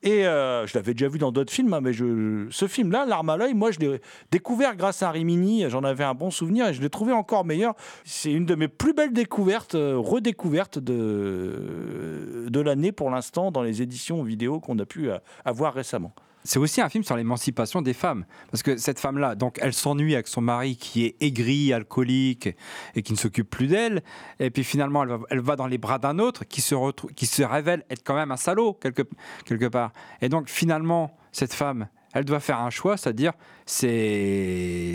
[0.03, 3.37] Et euh, je l'avais déjà vu dans d'autres films, hein, mais ce film-là, L'arme à
[3.37, 4.01] l'œil, moi, je l'ai
[4.33, 5.64] découvert grâce à Rimini.
[5.68, 7.75] J'en avais un bon souvenir et je l'ai trouvé encore meilleur.
[8.05, 13.62] C'est une de mes plus belles découvertes, euh, redécouvertes de, de l'année pour l'instant dans
[13.62, 16.14] les éditions vidéo qu'on a pu euh, avoir récemment.
[16.45, 18.24] C'est aussi un film sur l'émancipation des femmes.
[18.51, 22.49] Parce que cette femme-là, donc, elle s'ennuie avec son mari qui est aigri, alcoolique
[22.95, 24.03] et qui ne s'occupe plus d'elle.
[24.40, 27.12] Et puis finalement, elle va, elle va dans les bras d'un autre qui se, retrou-
[27.14, 29.03] qui se révèle être quand même un salaud, quelque,
[29.45, 29.93] quelque part.
[30.20, 33.32] Et donc finalement, cette femme, elle doit faire un choix, c'est-à-dire
[33.64, 34.95] c'est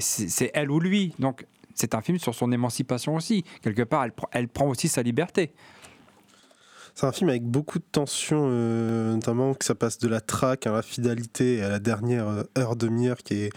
[0.54, 1.14] elle ou lui.
[1.18, 3.44] Donc c'est un film sur son émancipation aussi.
[3.62, 5.54] Quelque part, elle, elle prend aussi sa liberté.
[7.00, 10.66] C'est un film avec beaucoup de tensions, euh, notamment que ça passe de la traque
[10.66, 13.50] à la fidélité et à la dernière euh, heure demi-heure qui est,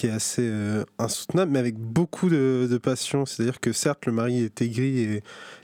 [0.00, 3.26] qui est assez euh, insoutenable, mais avec beaucoup de, passion.
[3.26, 5.22] C'est-à-dire que certes, le mari est aigri et,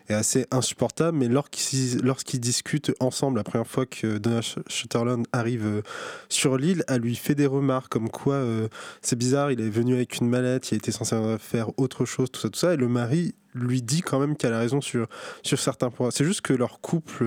[0.09, 5.67] et assez insupportable, mais lorsqu'ils lorsqu'ils discutent ensemble la première fois que Sh- Sutherland arrive
[5.67, 5.83] euh,
[6.29, 8.69] sur l'île, elle lui fait des remarques comme quoi euh,
[9.03, 12.41] c'est bizarre, il est venu avec une mallette, il était censé faire autre chose, tout
[12.41, 15.07] ça, tout ça, et le mari lui dit quand même qu'elle a raison sur,
[15.43, 16.11] sur certains points.
[16.11, 17.25] C'est juste que leur couple,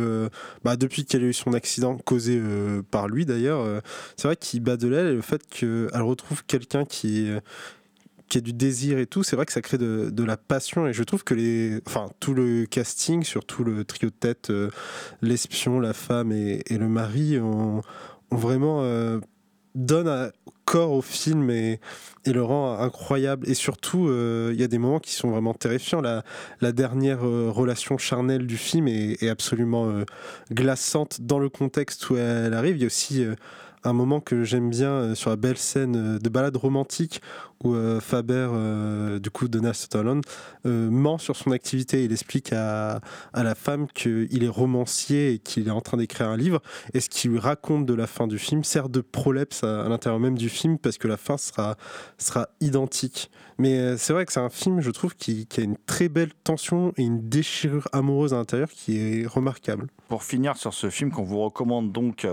[0.64, 2.40] bah, depuis qu'elle a eu son accident, causé
[2.92, 3.82] par lui d'ailleurs,
[4.16, 7.40] c'est vrai qu'il bat de l'aile et le fait qu'elle retrouve quelqu'un qui, euh,
[8.30, 10.94] qui a du désir et tout, c'est vrai que ça crée de, la passion et
[10.94, 14.70] je trouve que les, enfin, tout le casting, surtout le trio de tête, euh,
[15.22, 17.82] l'espion, la femme et, le mari, ont,
[18.32, 19.20] ont vraiment euh,
[19.76, 20.32] donne
[20.66, 21.80] corps au film et,
[22.26, 23.50] le rend incroyable.
[23.50, 26.00] Et surtout, euh, il y a des moments qui sont vraiment terrifiants.
[26.00, 29.92] La, dernière euh, relation charnelle du film est, est absolument
[30.52, 32.76] glaçante dans le contexte où elle arrive.
[32.76, 33.26] Il y a aussi
[33.84, 37.22] un moment que j'aime bien euh, sur la belle scène euh, de balade romantique
[37.64, 40.24] où euh, Faber, euh, du coup Donald Sutherland,
[40.66, 42.04] ment sur son activité.
[42.04, 43.02] Il explique à,
[43.34, 46.62] à la femme qu'il est romancier et qu'il est en train d'écrire un livre.
[46.94, 50.20] Et ce qu'il lui raconte de la fin du film sert de prolepse à, l'intérieur
[50.20, 51.76] même du film parce que la fin sera,
[52.18, 53.30] sera identique.
[53.58, 56.34] Mais euh, c'est vrai que c'est un film, je trouve, qui, a une très belle
[56.44, 59.88] tension et une déchirure amoureuse à l'intérieur qui est remarquable.
[60.08, 62.26] Pour finir sur ce film qu'on vous recommande donc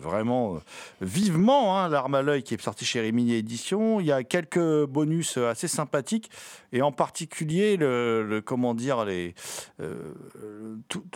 [0.00, 0.58] vraiment
[1.00, 4.55] vivement, hein, L'arme à l'œil qui est sorti chez Rimini Édition, il y a quelques
[4.58, 6.30] bonus euh, assez sympathiques.
[6.72, 9.34] Et en particulier le, comment dire les
[9.80, 10.12] euh,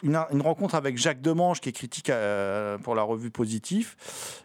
[0.03, 3.97] une rencontre avec Jacques Demange qui est critique euh, pour la revue Positif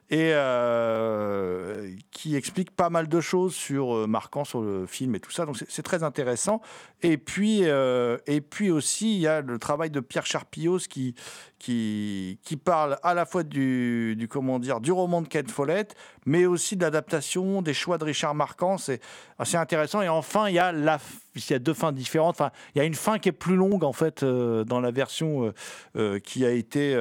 [0.10, 5.20] et euh, qui explique pas mal de choses sur euh, marquant sur le film et
[5.20, 6.62] tout ça donc c'est- très intéressant
[7.02, 11.16] et puis euh, et puis aussi il y a le travail de Pierre Charpillos qui
[11.58, 15.96] qui, qui parle à la fois du, du comment dire du roman de Ken Follett,
[16.28, 18.78] mais aussi de l'adaptation, des choix de Richard Marquand.
[18.78, 19.00] C'est
[19.40, 20.02] assez intéressant.
[20.04, 21.00] Et enfin, il y a la,
[21.36, 22.36] f- il y a deux fins différentes.
[22.36, 24.92] Enfin, il y a une fin qui est plus longue en fait euh, dans la
[24.92, 25.54] version euh,
[25.96, 26.96] euh, qui a été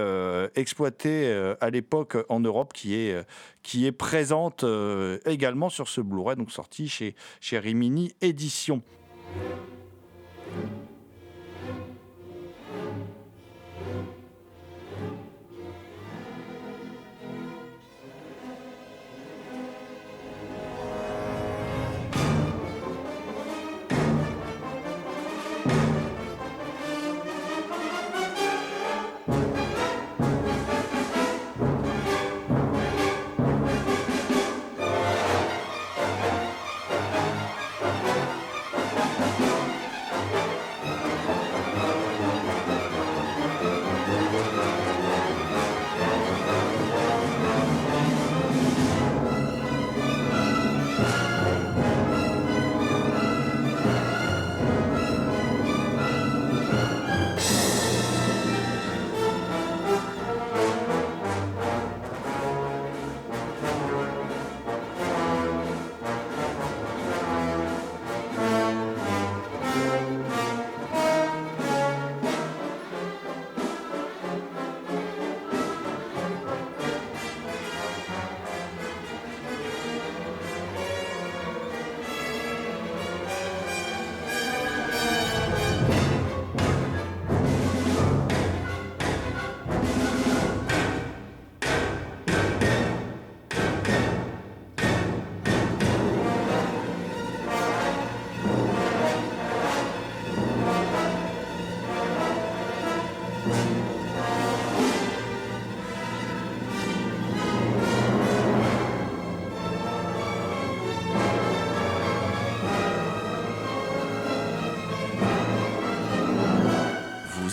[0.54, 3.16] exploitée à l'époque en Europe, qui est
[3.62, 4.64] qui est présente
[5.26, 8.82] également sur ce Blu-ray, donc sorti chez chez Rimini Édition.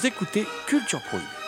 [0.06, 1.41] Écoutez Culture Prohibée.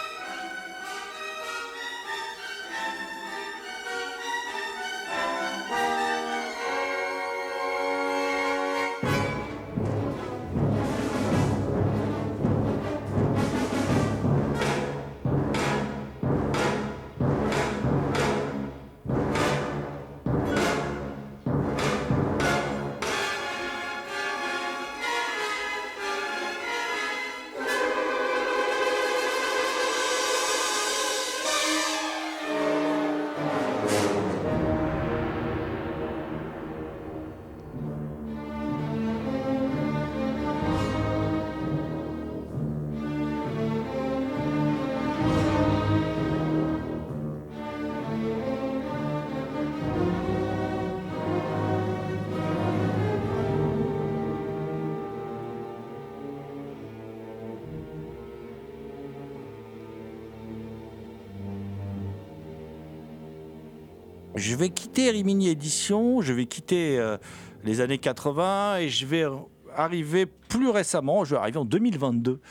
[64.44, 67.18] Je vais quitter Rimini Édition, je vais quitter euh,
[67.64, 69.26] les années 80 et je vais
[69.74, 72.42] arriver plus récemment, je vais arriver en 2022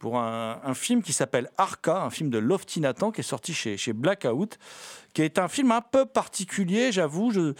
[0.00, 3.92] pour un, film qui s'appelle Arca, un film de Lofty Nathan qui est sorti chez,
[3.92, 4.58] Blackout,
[5.12, 7.32] qui est un film un peu particulier, j'avoue.
[7.32, 7.52] Je,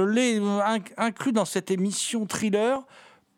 [0.00, 2.80] l'ai inc- inclus dans cette émission thriller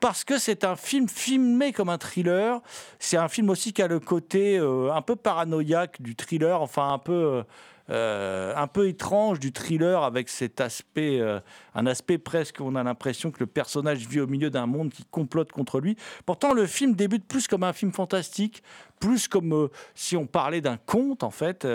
[0.01, 2.61] parce que c'est un film filmé comme un thriller.
[2.99, 6.93] C'est un film aussi qui a le côté euh, un peu paranoïaque du thriller, enfin
[6.93, 7.45] un peu,
[7.89, 11.39] euh, un peu étrange du thriller avec cet aspect, euh,
[11.75, 15.05] un aspect presque, on a l'impression que le personnage vit au milieu d'un monde qui
[15.05, 15.97] complote contre lui.
[16.25, 18.65] Pourtant, le film débute plus comme un film fantastique,
[18.99, 21.67] plus comme euh, si on parlait d'un conte en fait.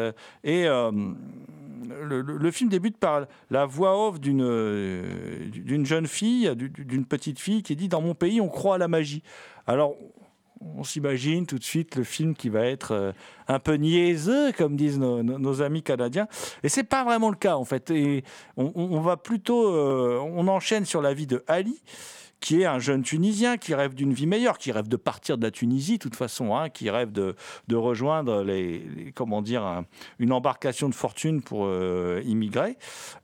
[0.44, 0.68] et
[1.84, 7.06] le, film débute par la voix off d'une euh, d'une jeune fille, du- du- d'une
[7.06, 9.24] petite fille qui dit Dans mon pays, on croit à la magie.
[9.68, 9.96] Alors,
[10.62, 13.12] on s'imagine tout de suite le film qui va être euh,
[13.48, 16.28] un peu niaiseux, comme disent nos, amis canadiens.
[16.64, 17.90] Et c'est pas vraiment le cas, en fait.
[17.92, 18.24] Et
[18.58, 19.68] on va plutôt.
[19.74, 21.82] euh, on enchaîne sur la vie de Ali
[22.42, 25.44] qui est un jeune Tunisien qui rêve d'une vie meilleure, qui rêve de partir de
[25.44, 27.36] la Tunisie, de toute façon, hein, qui rêve de,
[27.72, 29.86] rejoindre les, comment dire, un-
[30.20, 32.78] une embarcation de fortune pour euh, immigrer,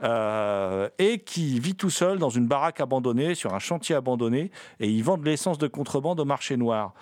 [0.04, 4.88] euh, et qui vit tout seul dans une baraque abandonnée, sur un chantier abandonné, et
[4.88, 6.94] il vend de l'essence de contrebande au marché noir.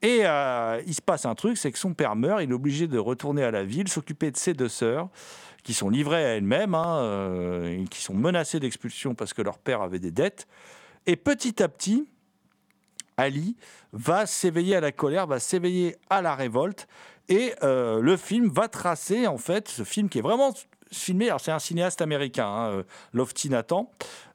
[0.00, 2.88] Et euh, il se passe un truc, c'est que son père meurt, il est obligé
[2.88, 5.08] de retourner à la ville, s'occuper de ses deux sœurs,
[5.62, 10.00] qui sont livrées à elles-mêmes, hein, qui sont menacées d'expulsion parce que leur père avait
[10.00, 10.48] des dettes.
[11.06, 12.06] Et petit à petit,
[13.16, 13.56] Ali
[13.92, 16.88] va s'éveiller à la colère, va s'éveiller à la révolte.
[17.28, 20.52] Et euh, le film va tracer, en fait, ce film qui est vraiment
[20.92, 21.28] filmé.
[21.28, 22.82] Alors, c'est un cinéaste américain, hein, euh,
[23.12, 23.90] Lofty Nathan,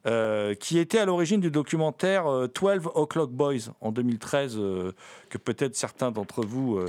[0.07, 4.93] euh, qui était à l'origine du documentaire euh, 12 O'Clock Boys en 2013, euh,
[5.29, 6.79] que peut-être certains d'entre vous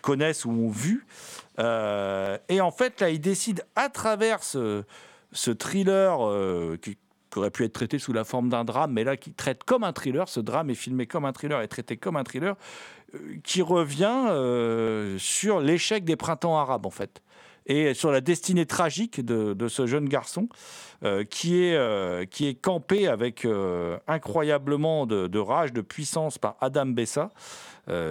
[0.00, 1.04] connaissent ou ont vu.
[1.58, 4.84] Et en fait, là, il décide à travers ce,
[5.58, 6.18] thriller
[6.80, 6.96] qui,
[7.32, 9.84] qui aurait pu être traité sous la forme d'un drame, mais là qui traite comme
[9.84, 12.56] un thriller, ce drame est filmé comme un thriller et traité comme un thriller,
[13.14, 17.22] euh, qui revient euh, sur l'échec des printemps arabes en fait.
[17.64, 20.48] Et sur la destinée tragique de, ce jeune garçon
[21.04, 23.46] euh, qui, est, qui est campé avec
[24.08, 27.30] incroyablement de, rage, de puissance par Adam Bessa,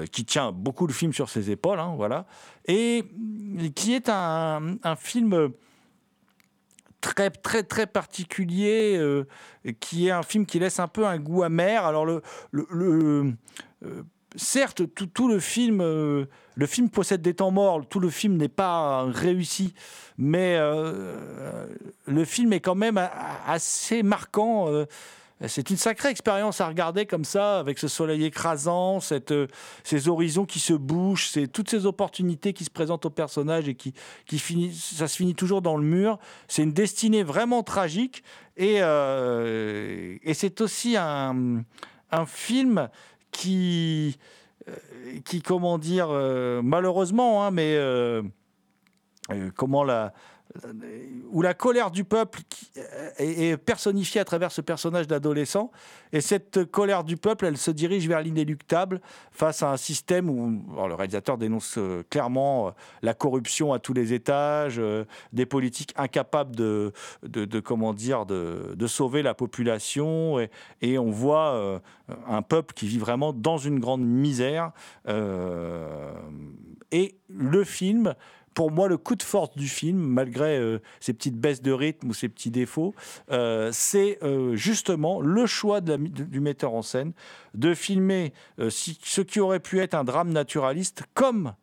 [0.09, 2.28] qui tient beaucoup le film sur ses épaules, hein, voilà,
[2.65, 3.03] et
[3.76, 5.51] qui est un film
[7.02, 9.26] très très très particulier, euh,
[9.80, 11.86] qui est un film qui laisse un peu un goût amer.
[11.86, 12.22] Alors le,
[12.52, 13.34] le,
[13.84, 14.04] euh,
[14.36, 14.84] certes
[15.14, 16.26] tout, le film, euh,
[16.56, 17.86] le film possède des temps morts.
[17.89, 19.74] Tout le film n'est pas réussi,
[20.18, 23.02] mais le film est quand même
[23.45, 24.68] assez marquant.
[25.47, 28.99] C'est une sacrée expérience à regarder comme ça, avec ce soleil écrasant,
[29.31, 29.47] euh,
[29.83, 33.93] ces horizons qui se bouchent, toutes ces opportunités qui se présentent au personnage et qui,
[34.27, 36.19] qui finissent, ça se finit toujours dans le mur.
[36.47, 38.23] C'est une destinée vraiment tragique
[38.57, 41.63] et, euh, c'est aussi un,
[42.27, 42.89] film
[43.31, 44.17] qui,
[44.67, 44.75] euh,
[45.25, 46.09] qui comment dire,
[46.63, 47.79] malheureusement, hein, mais
[49.55, 50.13] comment la
[51.32, 52.72] où la colère du peuple qui-
[53.18, 55.72] est personnifiée à travers ce personnage d'adolescent.
[56.14, 60.62] Et cette colère du peuple, elle se dirige vers l'inéluctable face à un système où
[60.88, 62.72] le réalisateur dénonce euh, clairement euh,
[63.02, 66.91] la corruption à tous les étages, euh, des politiques incapables de,
[67.24, 70.39] de, comment dire, de, sauver la population.
[70.82, 71.80] Et, on voit euh,
[72.28, 74.72] un peuple qui vit vraiment dans une grande misère.
[75.08, 76.14] Euh,
[76.91, 78.16] et le film
[78.54, 82.10] pour moi, le coup de force du film, malgré euh, ses petites baisses de rythme
[82.10, 82.93] ou ses petits défauts,
[83.32, 87.14] euh, c'est euh, justement le choix du metteur en scène
[87.54, 91.54] de filmer ce qui aurait pu être un drame naturaliste comme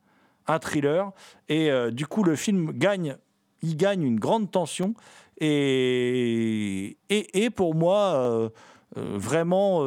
[0.47, 1.13] un thriller.
[1.49, 3.17] Et du coup, le film gagne,
[3.63, 4.95] il gagne une grande tension.
[5.41, 8.51] Et, et, et pour moi,
[8.97, 9.83] vraiment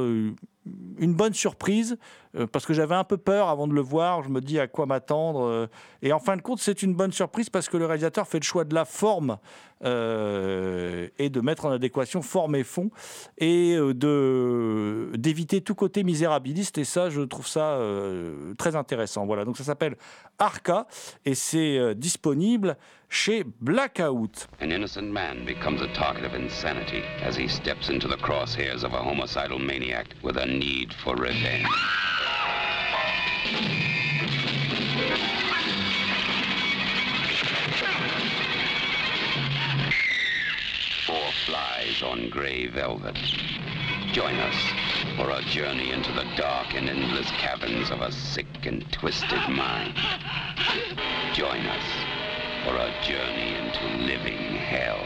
[0.98, 1.98] une bonne surprise
[2.36, 4.24] euh, parce que j'avais un peu peur avant de le voir.
[4.24, 5.42] Je me dis à quoi m'attendre.
[5.42, 5.68] euh,
[6.02, 8.44] et en fin de compte, c'est une bonne surprise parce que le réalisateur fait le
[8.44, 9.38] choix de la forme
[9.84, 12.92] euh, et de mettre en adéquation forme et fond
[13.40, 16.78] et de d'éviter tout côté misérabiliste.
[16.78, 17.80] Et ça, je trouve ça
[18.58, 19.26] très intéressant.
[19.26, 19.46] Voilà.
[19.46, 19.96] Donc ça s'appelle
[20.38, 20.88] Arca
[21.26, 22.78] et c'est disponible
[23.12, 24.48] chez Blackout.
[24.62, 28.94] An innocent man becomes a target of insanity as he steps into the crosshairs of
[28.94, 31.68] a homicidal maniac with a need for revenge.
[41.06, 43.18] Four flies on gray velvet.
[44.14, 44.56] Join us
[45.18, 49.96] for a journey into the dark and endless caverns of a sick and twisted mind.
[51.34, 52.31] Join us
[52.68, 54.98] or a journey into living hell.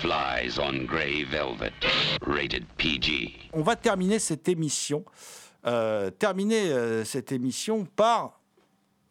[0.00, 1.72] Flies on gray velvet,
[2.24, 3.50] rated PG.
[3.52, 5.04] On va terminer cette émission,
[5.66, 8.37] euh, terminer euh, cette émission par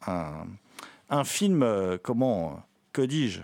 [0.06, 2.62] un, film, euh, comment,
[2.94, 3.42] que dis-je,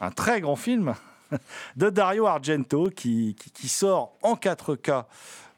[0.00, 0.94] un très grand film
[1.76, 5.04] de Dario Argento qui, sort en 4K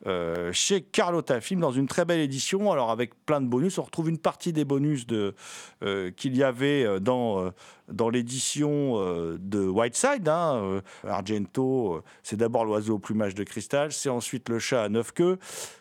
[0.07, 3.79] euh, chez Carlotta Film dans une très belle édition, alors avec plein de bonus.
[3.79, 5.35] On retrouve une partie des bonus de,
[5.83, 7.53] euh, qu'il y avait dans,
[7.89, 8.95] dans l'édition
[9.39, 10.29] de Whiteside.
[10.29, 10.81] hein.
[11.05, 15.39] Argento, c'est d'abord l'oiseau au plumage de cristal, c'est ensuite le chat à neuf queues.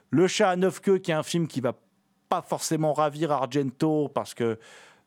[0.10, 1.74] Le chat à neuf queues, qui est un film qui va
[2.30, 4.60] pas forcément ravir Argento parce que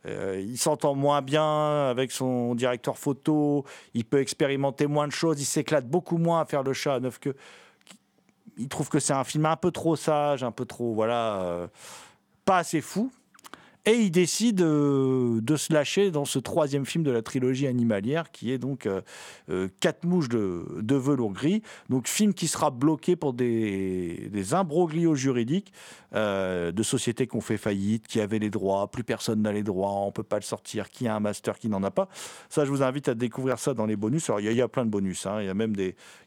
[0.06, 5.40] euh, il s'entend moins bien avec son directeur photo, il peut expérimenter moins de choses,
[5.40, 7.36] il s'éclate beaucoup moins à faire le chat neuf queues.
[8.56, 11.66] Il trouve que c'est un film un peu trop sage, un peu trop, voilà, euh,
[12.44, 13.12] pas assez fou.
[13.86, 18.30] Et il décide euh, de se lâcher dans ce troisième film de la trilogie animalière,
[18.30, 19.00] qui est donc euh,
[19.48, 21.62] euh, Quatre mouches de, velours gris.
[21.88, 25.72] Donc film qui sera bloqué pour des, imbroglios juridiques
[26.14, 29.62] euh, de sociétés qui ont fait faillite, qui avaient les droits, plus personne n'a les
[29.62, 32.08] droits, on peut pas le sortir, qui a un master, qui n'en a pas.
[32.50, 34.28] Ça, je vous invite à découvrir ça dans les bonus.
[34.28, 35.24] Alors, il y, a- plein de bonus.
[35.24, 35.40] hein.
[35.40, 35.74] Il y a même,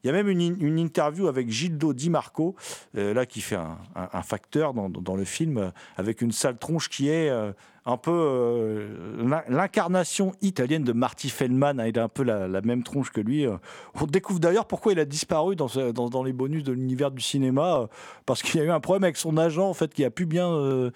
[0.03, 2.55] y a même une, in- une interview avec Gildo Di Marco,
[2.93, 3.57] là, qui fait
[3.95, 7.53] un, facteur dans, le film, avec une sale tronche qui est euh,
[7.85, 11.79] un peu euh, l'in- l'incarnation italienne de Marty Feldman.
[11.79, 11.87] hein.
[11.87, 13.45] il a un peu la, même tronche que lui.
[13.45, 13.57] euh.
[13.99, 17.87] On découvre d'ailleurs pourquoi il a disparu dans, les bonus de l'univers du cinéma, euh,
[18.25, 20.25] parce qu'il y a eu un problème avec son agent, en fait, qui a pu
[20.25, 20.91] bien,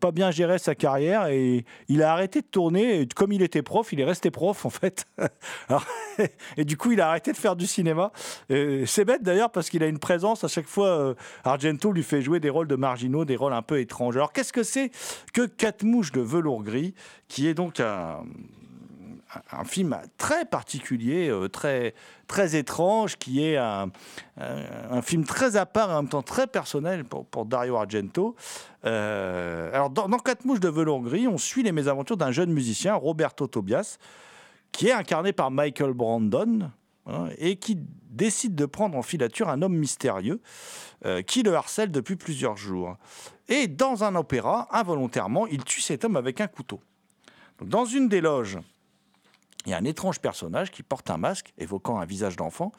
[0.00, 3.06] pas bien gérer sa carrière, et il a arrêté de tourner.
[3.14, 5.04] Comme il était prof, il est resté prof, en fait.
[6.56, 8.10] Et du coup, il a arrêté de faire du cinéma.
[8.48, 11.14] C'est bête d'ailleurs parce qu'il a une présence à chaque fois.
[11.44, 14.16] Argento lui fait jouer des rôles de marginaux, des rôles un peu étranges.
[14.16, 14.90] Alors qu'est-ce que c'est
[15.32, 16.94] que Quatre mouches de velours gris,
[17.26, 18.22] qui est donc un,
[19.64, 21.92] film très particulier, euh, très,
[22.28, 23.90] très étrange, qui est un,
[25.02, 28.36] film très à part et en même temps très personnel pour, Dario Argento.
[28.84, 32.94] Euh, alors, dans Quatre mouches de velours gris, on suit les mésaventures d'un jeune musicien,
[32.94, 33.98] Roberto Tobias,
[34.70, 36.70] qui est incarné par Michael Brandon.
[37.08, 37.78] Hein, et qui
[38.10, 40.40] décide de prendre en filature un homme mystérieux
[41.04, 42.96] euh, qui le harcèle depuis plusieurs jours.
[43.48, 46.80] Et dans un opéra, involontairement, il tue cet homme avec un couteau.
[47.62, 48.58] Dans une des loges,
[49.66, 52.72] il y a un étrange personnage qui porte un masque évoquant un visage d'enfant,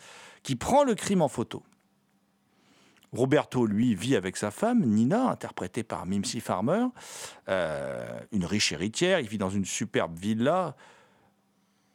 [0.43, 1.63] qui prend le crime en photo.
[3.11, 6.85] Roberto, lui, vit avec sa femme, Nina, interprétée par Mimsy Farmer,
[7.47, 9.19] euh, une riche héritière.
[9.19, 10.75] Il vit dans une superbe villa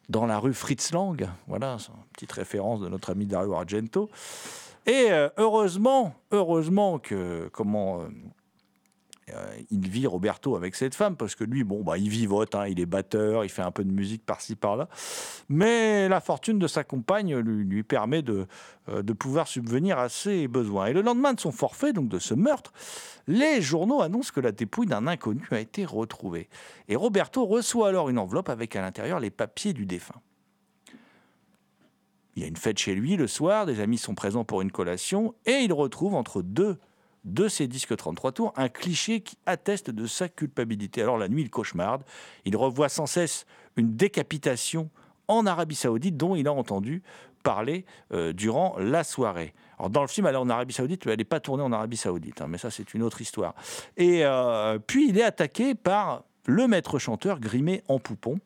[0.08, 1.28] dans la rue Fritz Lang.
[1.46, 4.10] Voilà, une petite référence de notre ami Dario Argento.
[4.86, 8.02] Et euh, heureusement, heureusement que comment
[9.32, 12.66] euh, il vit Roberto avec cette femme parce que lui, bon, bah, il vivote, hein,
[12.66, 14.88] il est batteur, il fait un peu de musique par-ci par-là.
[15.48, 18.46] Mais la fortune de sa compagne lui, lui permet de,
[18.90, 20.86] euh, de pouvoir subvenir à ses besoins.
[20.86, 22.72] Et le lendemain de son forfait, donc de ce meurtre,
[23.26, 26.48] les journaux annoncent que la dépouille d'un inconnu a été retrouvée.
[26.88, 30.20] Et Roberto reçoit alors une enveloppe avec à l'intérieur les papiers du défunt.
[32.36, 34.72] Il y a une fête chez lui le soir, des amis sont présents pour une
[34.72, 36.78] collation, et il retrouve entre deux
[37.24, 41.02] de ses disques 33 tours un cliché qui atteste de sa culpabilité.
[41.02, 42.02] Alors la nuit, il cauchemarde,
[42.44, 43.46] il revoit sans cesse
[43.76, 44.90] une décapitation
[45.28, 47.02] en Arabie Saoudite dont il a entendu
[47.42, 49.54] parler euh, durant la soirée.
[49.78, 51.96] Alors dans le film, elle est en Arabie Saoudite, elle n'est pas tournée en Arabie
[51.96, 53.54] Saoudite, hein, mais ça c'est une autre histoire.
[53.96, 58.38] Et euh, puis il est attaqué par le maître chanteur grimé en poupon.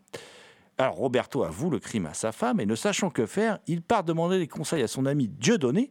[0.78, 4.04] Alors Roberto avoue le crime à sa femme et ne sachant que faire, il part
[4.04, 5.90] demander des conseils à son ami Dieudonné,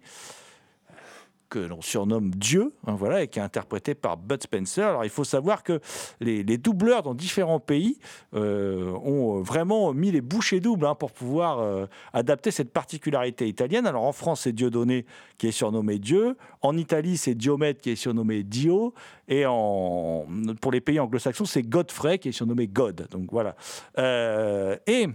[1.49, 4.85] que l'on surnomme Dieu, hein, voilà, et qui est interprété par Bud Spencer.
[4.85, 5.79] Alors il faut savoir que
[6.19, 7.99] les, les doubleurs dans différents pays
[8.33, 13.87] euh, ont vraiment mis les bouchées doubles hein, pour pouvoir euh, adapter cette particularité italienne.
[13.87, 15.05] Alors en France, c'est Dieudonné
[15.37, 16.35] qui est surnommé Dieu.
[16.61, 18.93] En Italie, c'est Diomède qui est surnommé Dio.
[19.27, 23.07] Et pour les pays anglo-saxons, c'est Godfrey qui est surnommé God.
[23.11, 23.55] Donc voilà.
[23.97, 25.07] Euh, et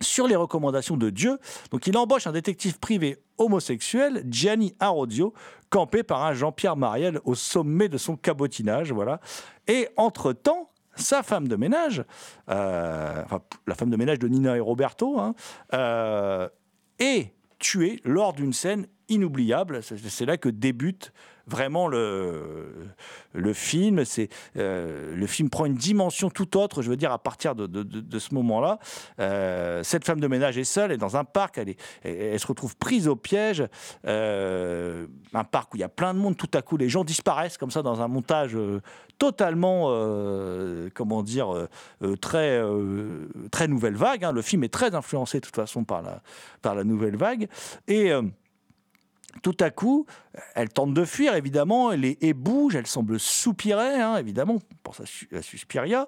[0.00, 1.38] sur les recommandations de Dieu.
[1.70, 5.34] Donc il embauche un détective privé homosexuel, Gianni Arodio,
[5.68, 8.92] campé par un Jean-Pierre Mariel au sommet de son cabotinage.
[8.92, 9.20] Voilà.
[9.66, 12.04] Et entre-temps, sa femme de ménage,
[12.48, 15.34] euh, enfin, la femme de ménage de Nina et Roberto, hein,
[15.74, 16.48] euh,
[16.98, 19.82] est tuée lors d'une scène inoubliable.
[19.82, 21.12] C'est c'est là que débute
[21.50, 22.72] vraiment le,
[23.32, 24.02] le film.
[24.56, 26.82] Euh, le film prend une dimension tout autre.
[26.82, 28.78] Je veux dire à partir de, de- ce moment-là,
[29.18, 32.76] euh, cette femme de ménage est seule, elle est dans un parc, elle, se retrouve
[32.76, 33.64] prise au piège.
[34.06, 36.36] Euh, un parc où il y a plein de monde.
[36.36, 38.56] Tout à coup, les gens disparaissent comme ça dans un montage
[39.18, 39.88] totalement,
[40.94, 41.68] comment dire,
[42.20, 42.62] très
[43.50, 44.24] très nouvelle vague.
[44.24, 44.32] hein.
[44.32, 46.22] Le film est très influencé de toute façon par la
[46.62, 47.48] par la nouvelle vague
[47.88, 48.12] et
[49.42, 50.06] tout à coup,
[50.54, 55.04] elle tente de fuir, évidemment, haies bougent, elle semble soupirer, hein, évidemment, pour sa
[55.40, 56.06] Suspiria.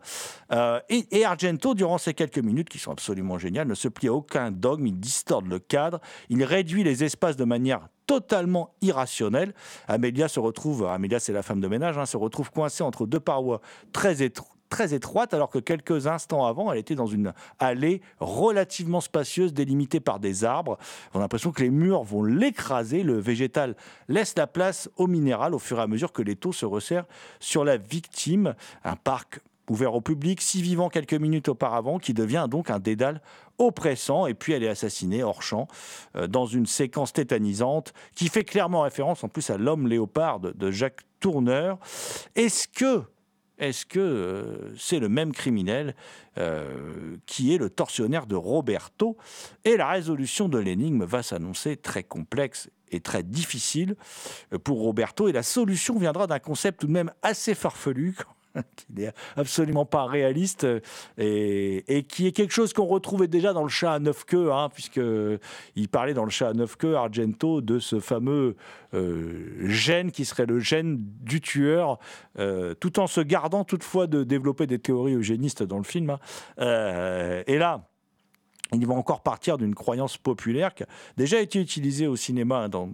[0.52, 4.08] Euh, et, et Argento, durant ces quelques minutes, qui sont absolument géniales, ne se plie
[4.08, 9.54] à aucun dogme, il distorde le cadre, il réduit les espaces de manière totalement irrationnelle.
[9.88, 13.20] Amélia se retrouve, Amélia c'est la femme de ménage, hein, se retrouve coincée entre deux
[13.20, 13.60] parois
[13.92, 19.02] très étroites très étroite, alors que quelques instants avant, elle était dans une allée relativement
[19.02, 20.78] spacieuse, délimitée par des arbres.
[21.12, 23.02] On a l'impression que les murs vont l'écraser.
[23.02, 23.76] Le végétal
[24.08, 27.04] laisse la place au minéral au fur et à mesure que les taux se resserrent
[27.38, 28.54] sur la victime.
[28.82, 33.20] Un parc ouvert au public, si vivant quelques minutes auparavant, qui devient donc un dédale
[33.58, 34.26] oppressant.
[34.26, 35.68] Et puis elle est assassinée hors champ
[36.16, 40.52] euh, dans une séquence tétanisante qui fait clairement référence en plus à l'homme léopard de,
[40.52, 41.78] de Jacques Tourneur.
[42.36, 43.02] Est-ce que
[43.62, 45.94] est-ce que euh, c'est le même criminel
[46.36, 49.16] euh, qui est le tortionnaire de Roberto?
[49.64, 53.94] Et la résolution de l'énigme va s'annoncer très complexe et très difficile
[54.52, 55.28] euh, pour Roberto.
[55.28, 58.16] Et la solution viendra d'un concept tout de même assez farfelu
[58.76, 60.80] qui n'est absolument pas réaliste euh,
[61.18, 64.52] et, et qui est quelque chose qu'on retrouvait déjà dans le chat à neuf queues,
[64.52, 65.00] hein, puisque
[65.76, 68.56] il parlait dans le chat à neuf queues, Argento, de ce fameux
[68.94, 71.98] euh, gène qui serait le gène du tueur,
[72.38, 76.10] euh, tout en se gardant toutefois de développer des théories eugénistes dans le film.
[76.10, 76.18] hein.
[77.46, 77.91] Et là,
[78.80, 82.68] ils vont encore partir d'une croyance populaire qui a déjà été utilisée au cinéma hein,
[82.68, 82.88] dans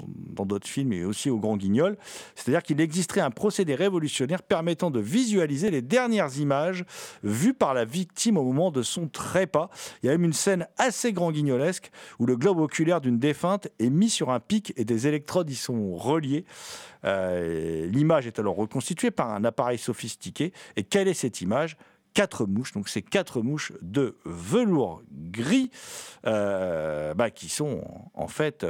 [0.44, 1.96] d'autres films et aussi au Grand Guignol.
[2.34, 6.84] C'est-à-dire qu'il existerait un procédé révolutionnaire permettant de visualiser les dernières images
[7.22, 9.70] vues par la victime au moment de son trépas.
[10.02, 13.68] Il y a même une scène assez grand guignolesque où le globe oculaire d'une défunte
[13.78, 16.44] est mis sur un pic et des électrodes y sont reliés.
[17.04, 20.52] Euh, L'image est alors reconstituée par un appareil sophistiqué.
[20.76, 21.76] Et quelle est cette image?
[22.14, 25.70] Quatre mouches, donc c'est quatre mouches de velours gris
[26.26, 27.82] euh, bah, qui sont
[28.14, 28.66] en fait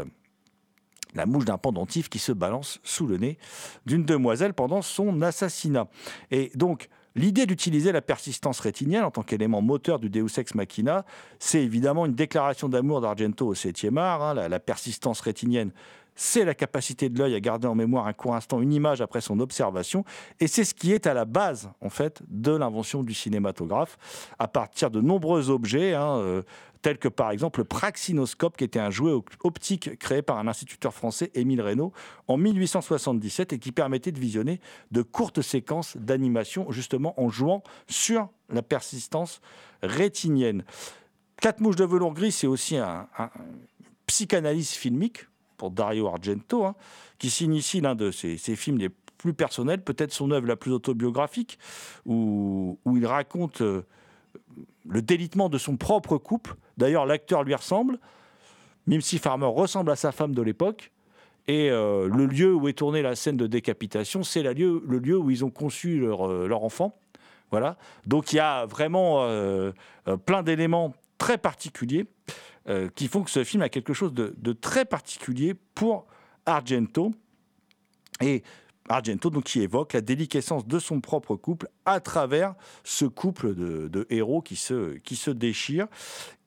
[1.14, 3.38] la mouche d'un pendentif qui se balance sous le nez
[3.86, 5.88] d'une demoiselle pendant son assassinat.
[6.30, 11.04] Et donc, l'idée d'utiliser la persistance rétinienne en tant qu'élément moteur du Deus Ex Machina,
[11.38, 14.22] c'est évidemment une déclaration d'amour d'Argento au 7e art.
[14.22, 14.48] hein.
[14.48, 15.72] la persistance rétinienne,
[16.20, 19.20] c'est la capacité de l'œil à garder en mémoire un court instant une image après
[19.20, 20.04] son observation.
[20.40, 23.96] Et c'est ce qui est à la base, en fait, de l'invention du cinématographe,
[24.40, 26.42] à partir de nombreux objets, hein, euh,
[26.82, 30.48] tels que par exemple le praxinoscope, qui était un jouet op- optique créé par un
[30.48, 31.92] instituteur français, Émile Reynaud,
[32.26, 34.60] en 1877, et qui permettait de visionner
[34.90, 39.40] de courtes séquences d'animation, justement en jouant sur la persistance
[39.84, 40.64] rétinienne.
[41.40, 43.30] Quatre mouches de velours gris, c'est aussi un, un-
[44.06, 45.26] psychanalyse filmique
[45.58, 46.74] pour Dario Argento, hein,
[47.18, 48.88] qui signe ici l'un de ses, films les
[49.18, 51.58] plus personnels, peut-être son œuvre la plus autobiographique,
[52.06, 53.82] où, il raconte euh,
[54.88, 56.54] le délitement de son propre couple.
[56.78, 57.98] D'ailleurs, l'acteur lui ressemble.
[58.86, 60.92] Mimsy Farmer ressemble à sa femme de l'époque.
[61.48, 64.52] Et euh, le lieu où est tournée la scène de décapitation, c'est le
[64.98, 66.98] lieu où ils ont conçu leur, euh, leur enfant.
[67.50, 67.76] Voilà.
[68.06, 69.26] Donc il y a vraiment
[70.26, 72.06] plein d'éléments très particuliers
[72.68, 76.06] euh, qui font que ce film a quelque chose de, très particulier pour
[76.46, 77.12] Argento.
[78.20, 78.42] Et
[78.88, 82.54] Argento, donc, qui évoque la déliquescence de son propre couple à travers
[82.84, 85.88] ce couple de, de héros qui se, qui se déchirent.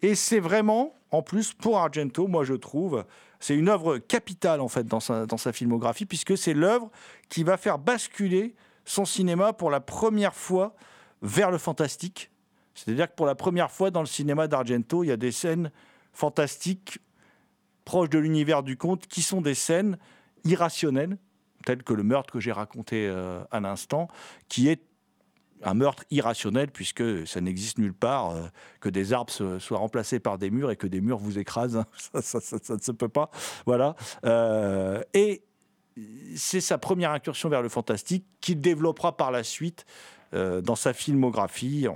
[0.02, 3.06] Et c'est vraiment, en plus, pour Argento, moi je trouve,
[3.40, 6.92] c'est une œuvre capitale en fait dans sa, dans sa filmographie, puisque c'est l'œuvre
[7.30, 8.56] qui va faire basculer
[8.86, 10.76] son cinéma pour la première fois
[11.22, 12.30] vers le fantastique.
[12.76, 15.72] C'est-à-dire que pour la première fois dans le cinéma d'Argento, il y a des scènes
[16.14, 17.00] fantastiques
[17.86, 19.98] proches de l'univers du conte qui sont des scènes
[20.44, 21.18] irrationnelles,
[21.66, 24.08] telles que le meurtre que j'ai raconté euh, à l'instant,
[24.48, 24.82] qui est
[25.64, 28.48] un meurtre irrationnel puisque ça n'existe nulle part euh,
[28.80, 31.78] que des arbres soient remplacés par des murs et que des murs vous écrasent.
[31.78, 31.86] hein.
[32.22, 32.40] Ça,
[32.76, 33.30] ne se peut pas.
[33.68, 33.96] Voilà.
[34.26, 35.44] Euh, et
[36.36, 39.86] c'est sa première incursion vers le fantastique qu'il développera par la suite
[40.34, 41.88] dans sa filmographie.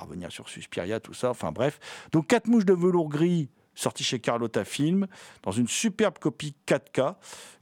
[0.00, 1.30] Revenir sur Suspiria, tout ça.
[1.30, 1.78] Enfin bref.
[2.12, 5.06] Donc quatre mouches de velours gris sorti chez Carlotta Film,
[5.42, 7.14] dans une superbe copie 4K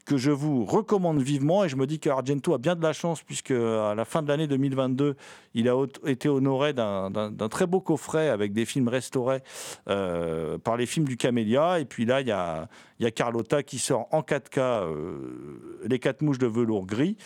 [0.07, 3.23] que je vous recommande vivement et je me dis qu'Argento a bien de la chance
[3.23, 5.15] puisque à la fin de l'année 2022,
[5.55, 9.43] il a été honoré d'un très beau coffret avec des films restaurés
[9.89, 12.69] euh, par les films du Camélia et puis là il y a,
[13.13, 17.17] Carlotta qui sort en 4K euh, Les quatre mouches de velours gris.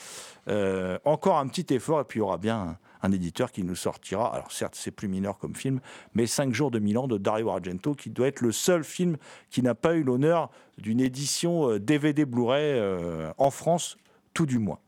[0.48, 2.76] Euh, encore un petit effort et puis il y aura bien
[3.12, 5.80] éditeur qui nous sortira, alors certes c'est plus mineur comme film,
[6.14, 9.16] mais 5 jours de Milan de Dario Argento, qui doit être le seul film
[9.50, 13.96] qui n'a pas eu l'honneur d'une édition DVD euh, Blu-ray euh, en France,
[14.32, 14.78] tout du moins.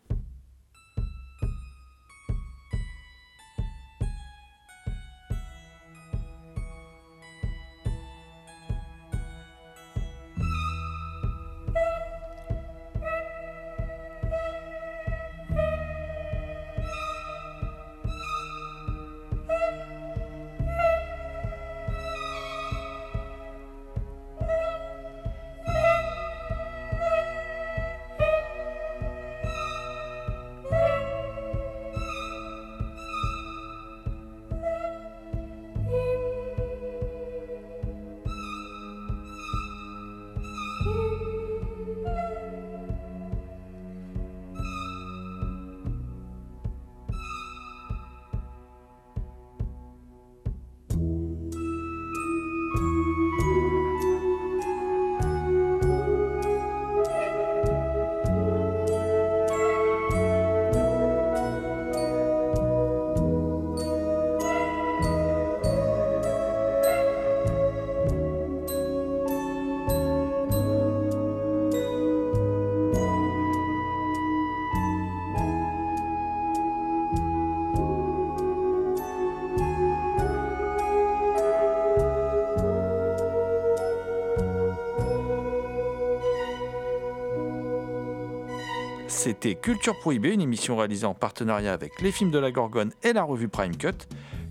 [89.55, 93.23] Culture Prohibée, une émission réalisée en partenariat avec les films de la Gorgone et la
[93.23, 93.93] revue Prime Cut.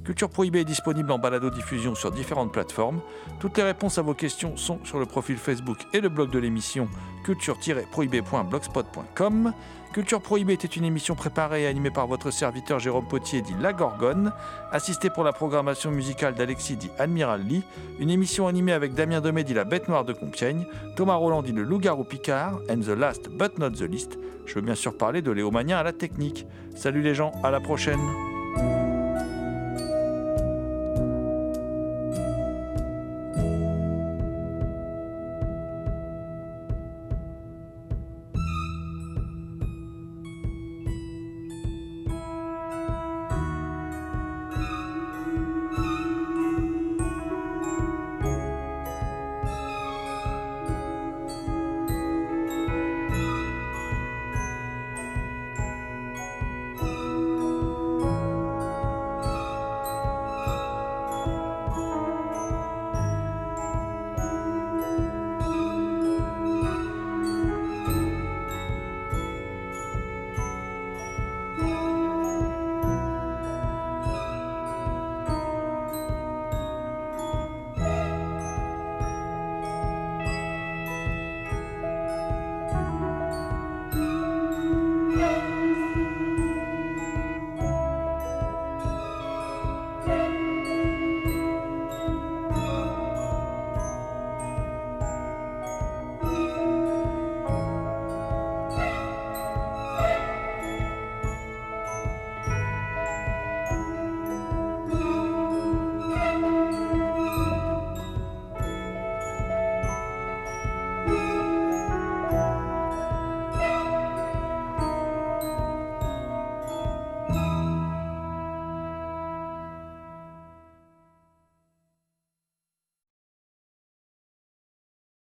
[0.05, 3.01] Culture Prohibée est disponible en balado-diffusion sur différentes plateformes.
[3.39, 6.37] Toutes les réponses à vos questions sont sur le profil Facebook et le blog de
[6.37, 6.87] l'émission
[7.23, 9.51] culture-prohibée.blogspot.com.
[9.93, 13.73] Culture Prohibée était une émission préparée et animée par votre serviteur Jérôme Potier dit La
[13.73, 14.31] Gorgone,
[14.71, 17.63] assisté pour la programmation musicale d'Alexis dit Admiral Lee,
[17.99, 21.51] une émission animée avec Damien Domé dit La Bête Noire de Compiègne, Thomas Roland dit
[21.51, 25.23] Le Loup-Garou Picard, and the last but not the least, je veux bien sûr parler
[25.23, 26.45] de Léo à la technique.
[26.75, 28.01] Salut les gens, à la prochaine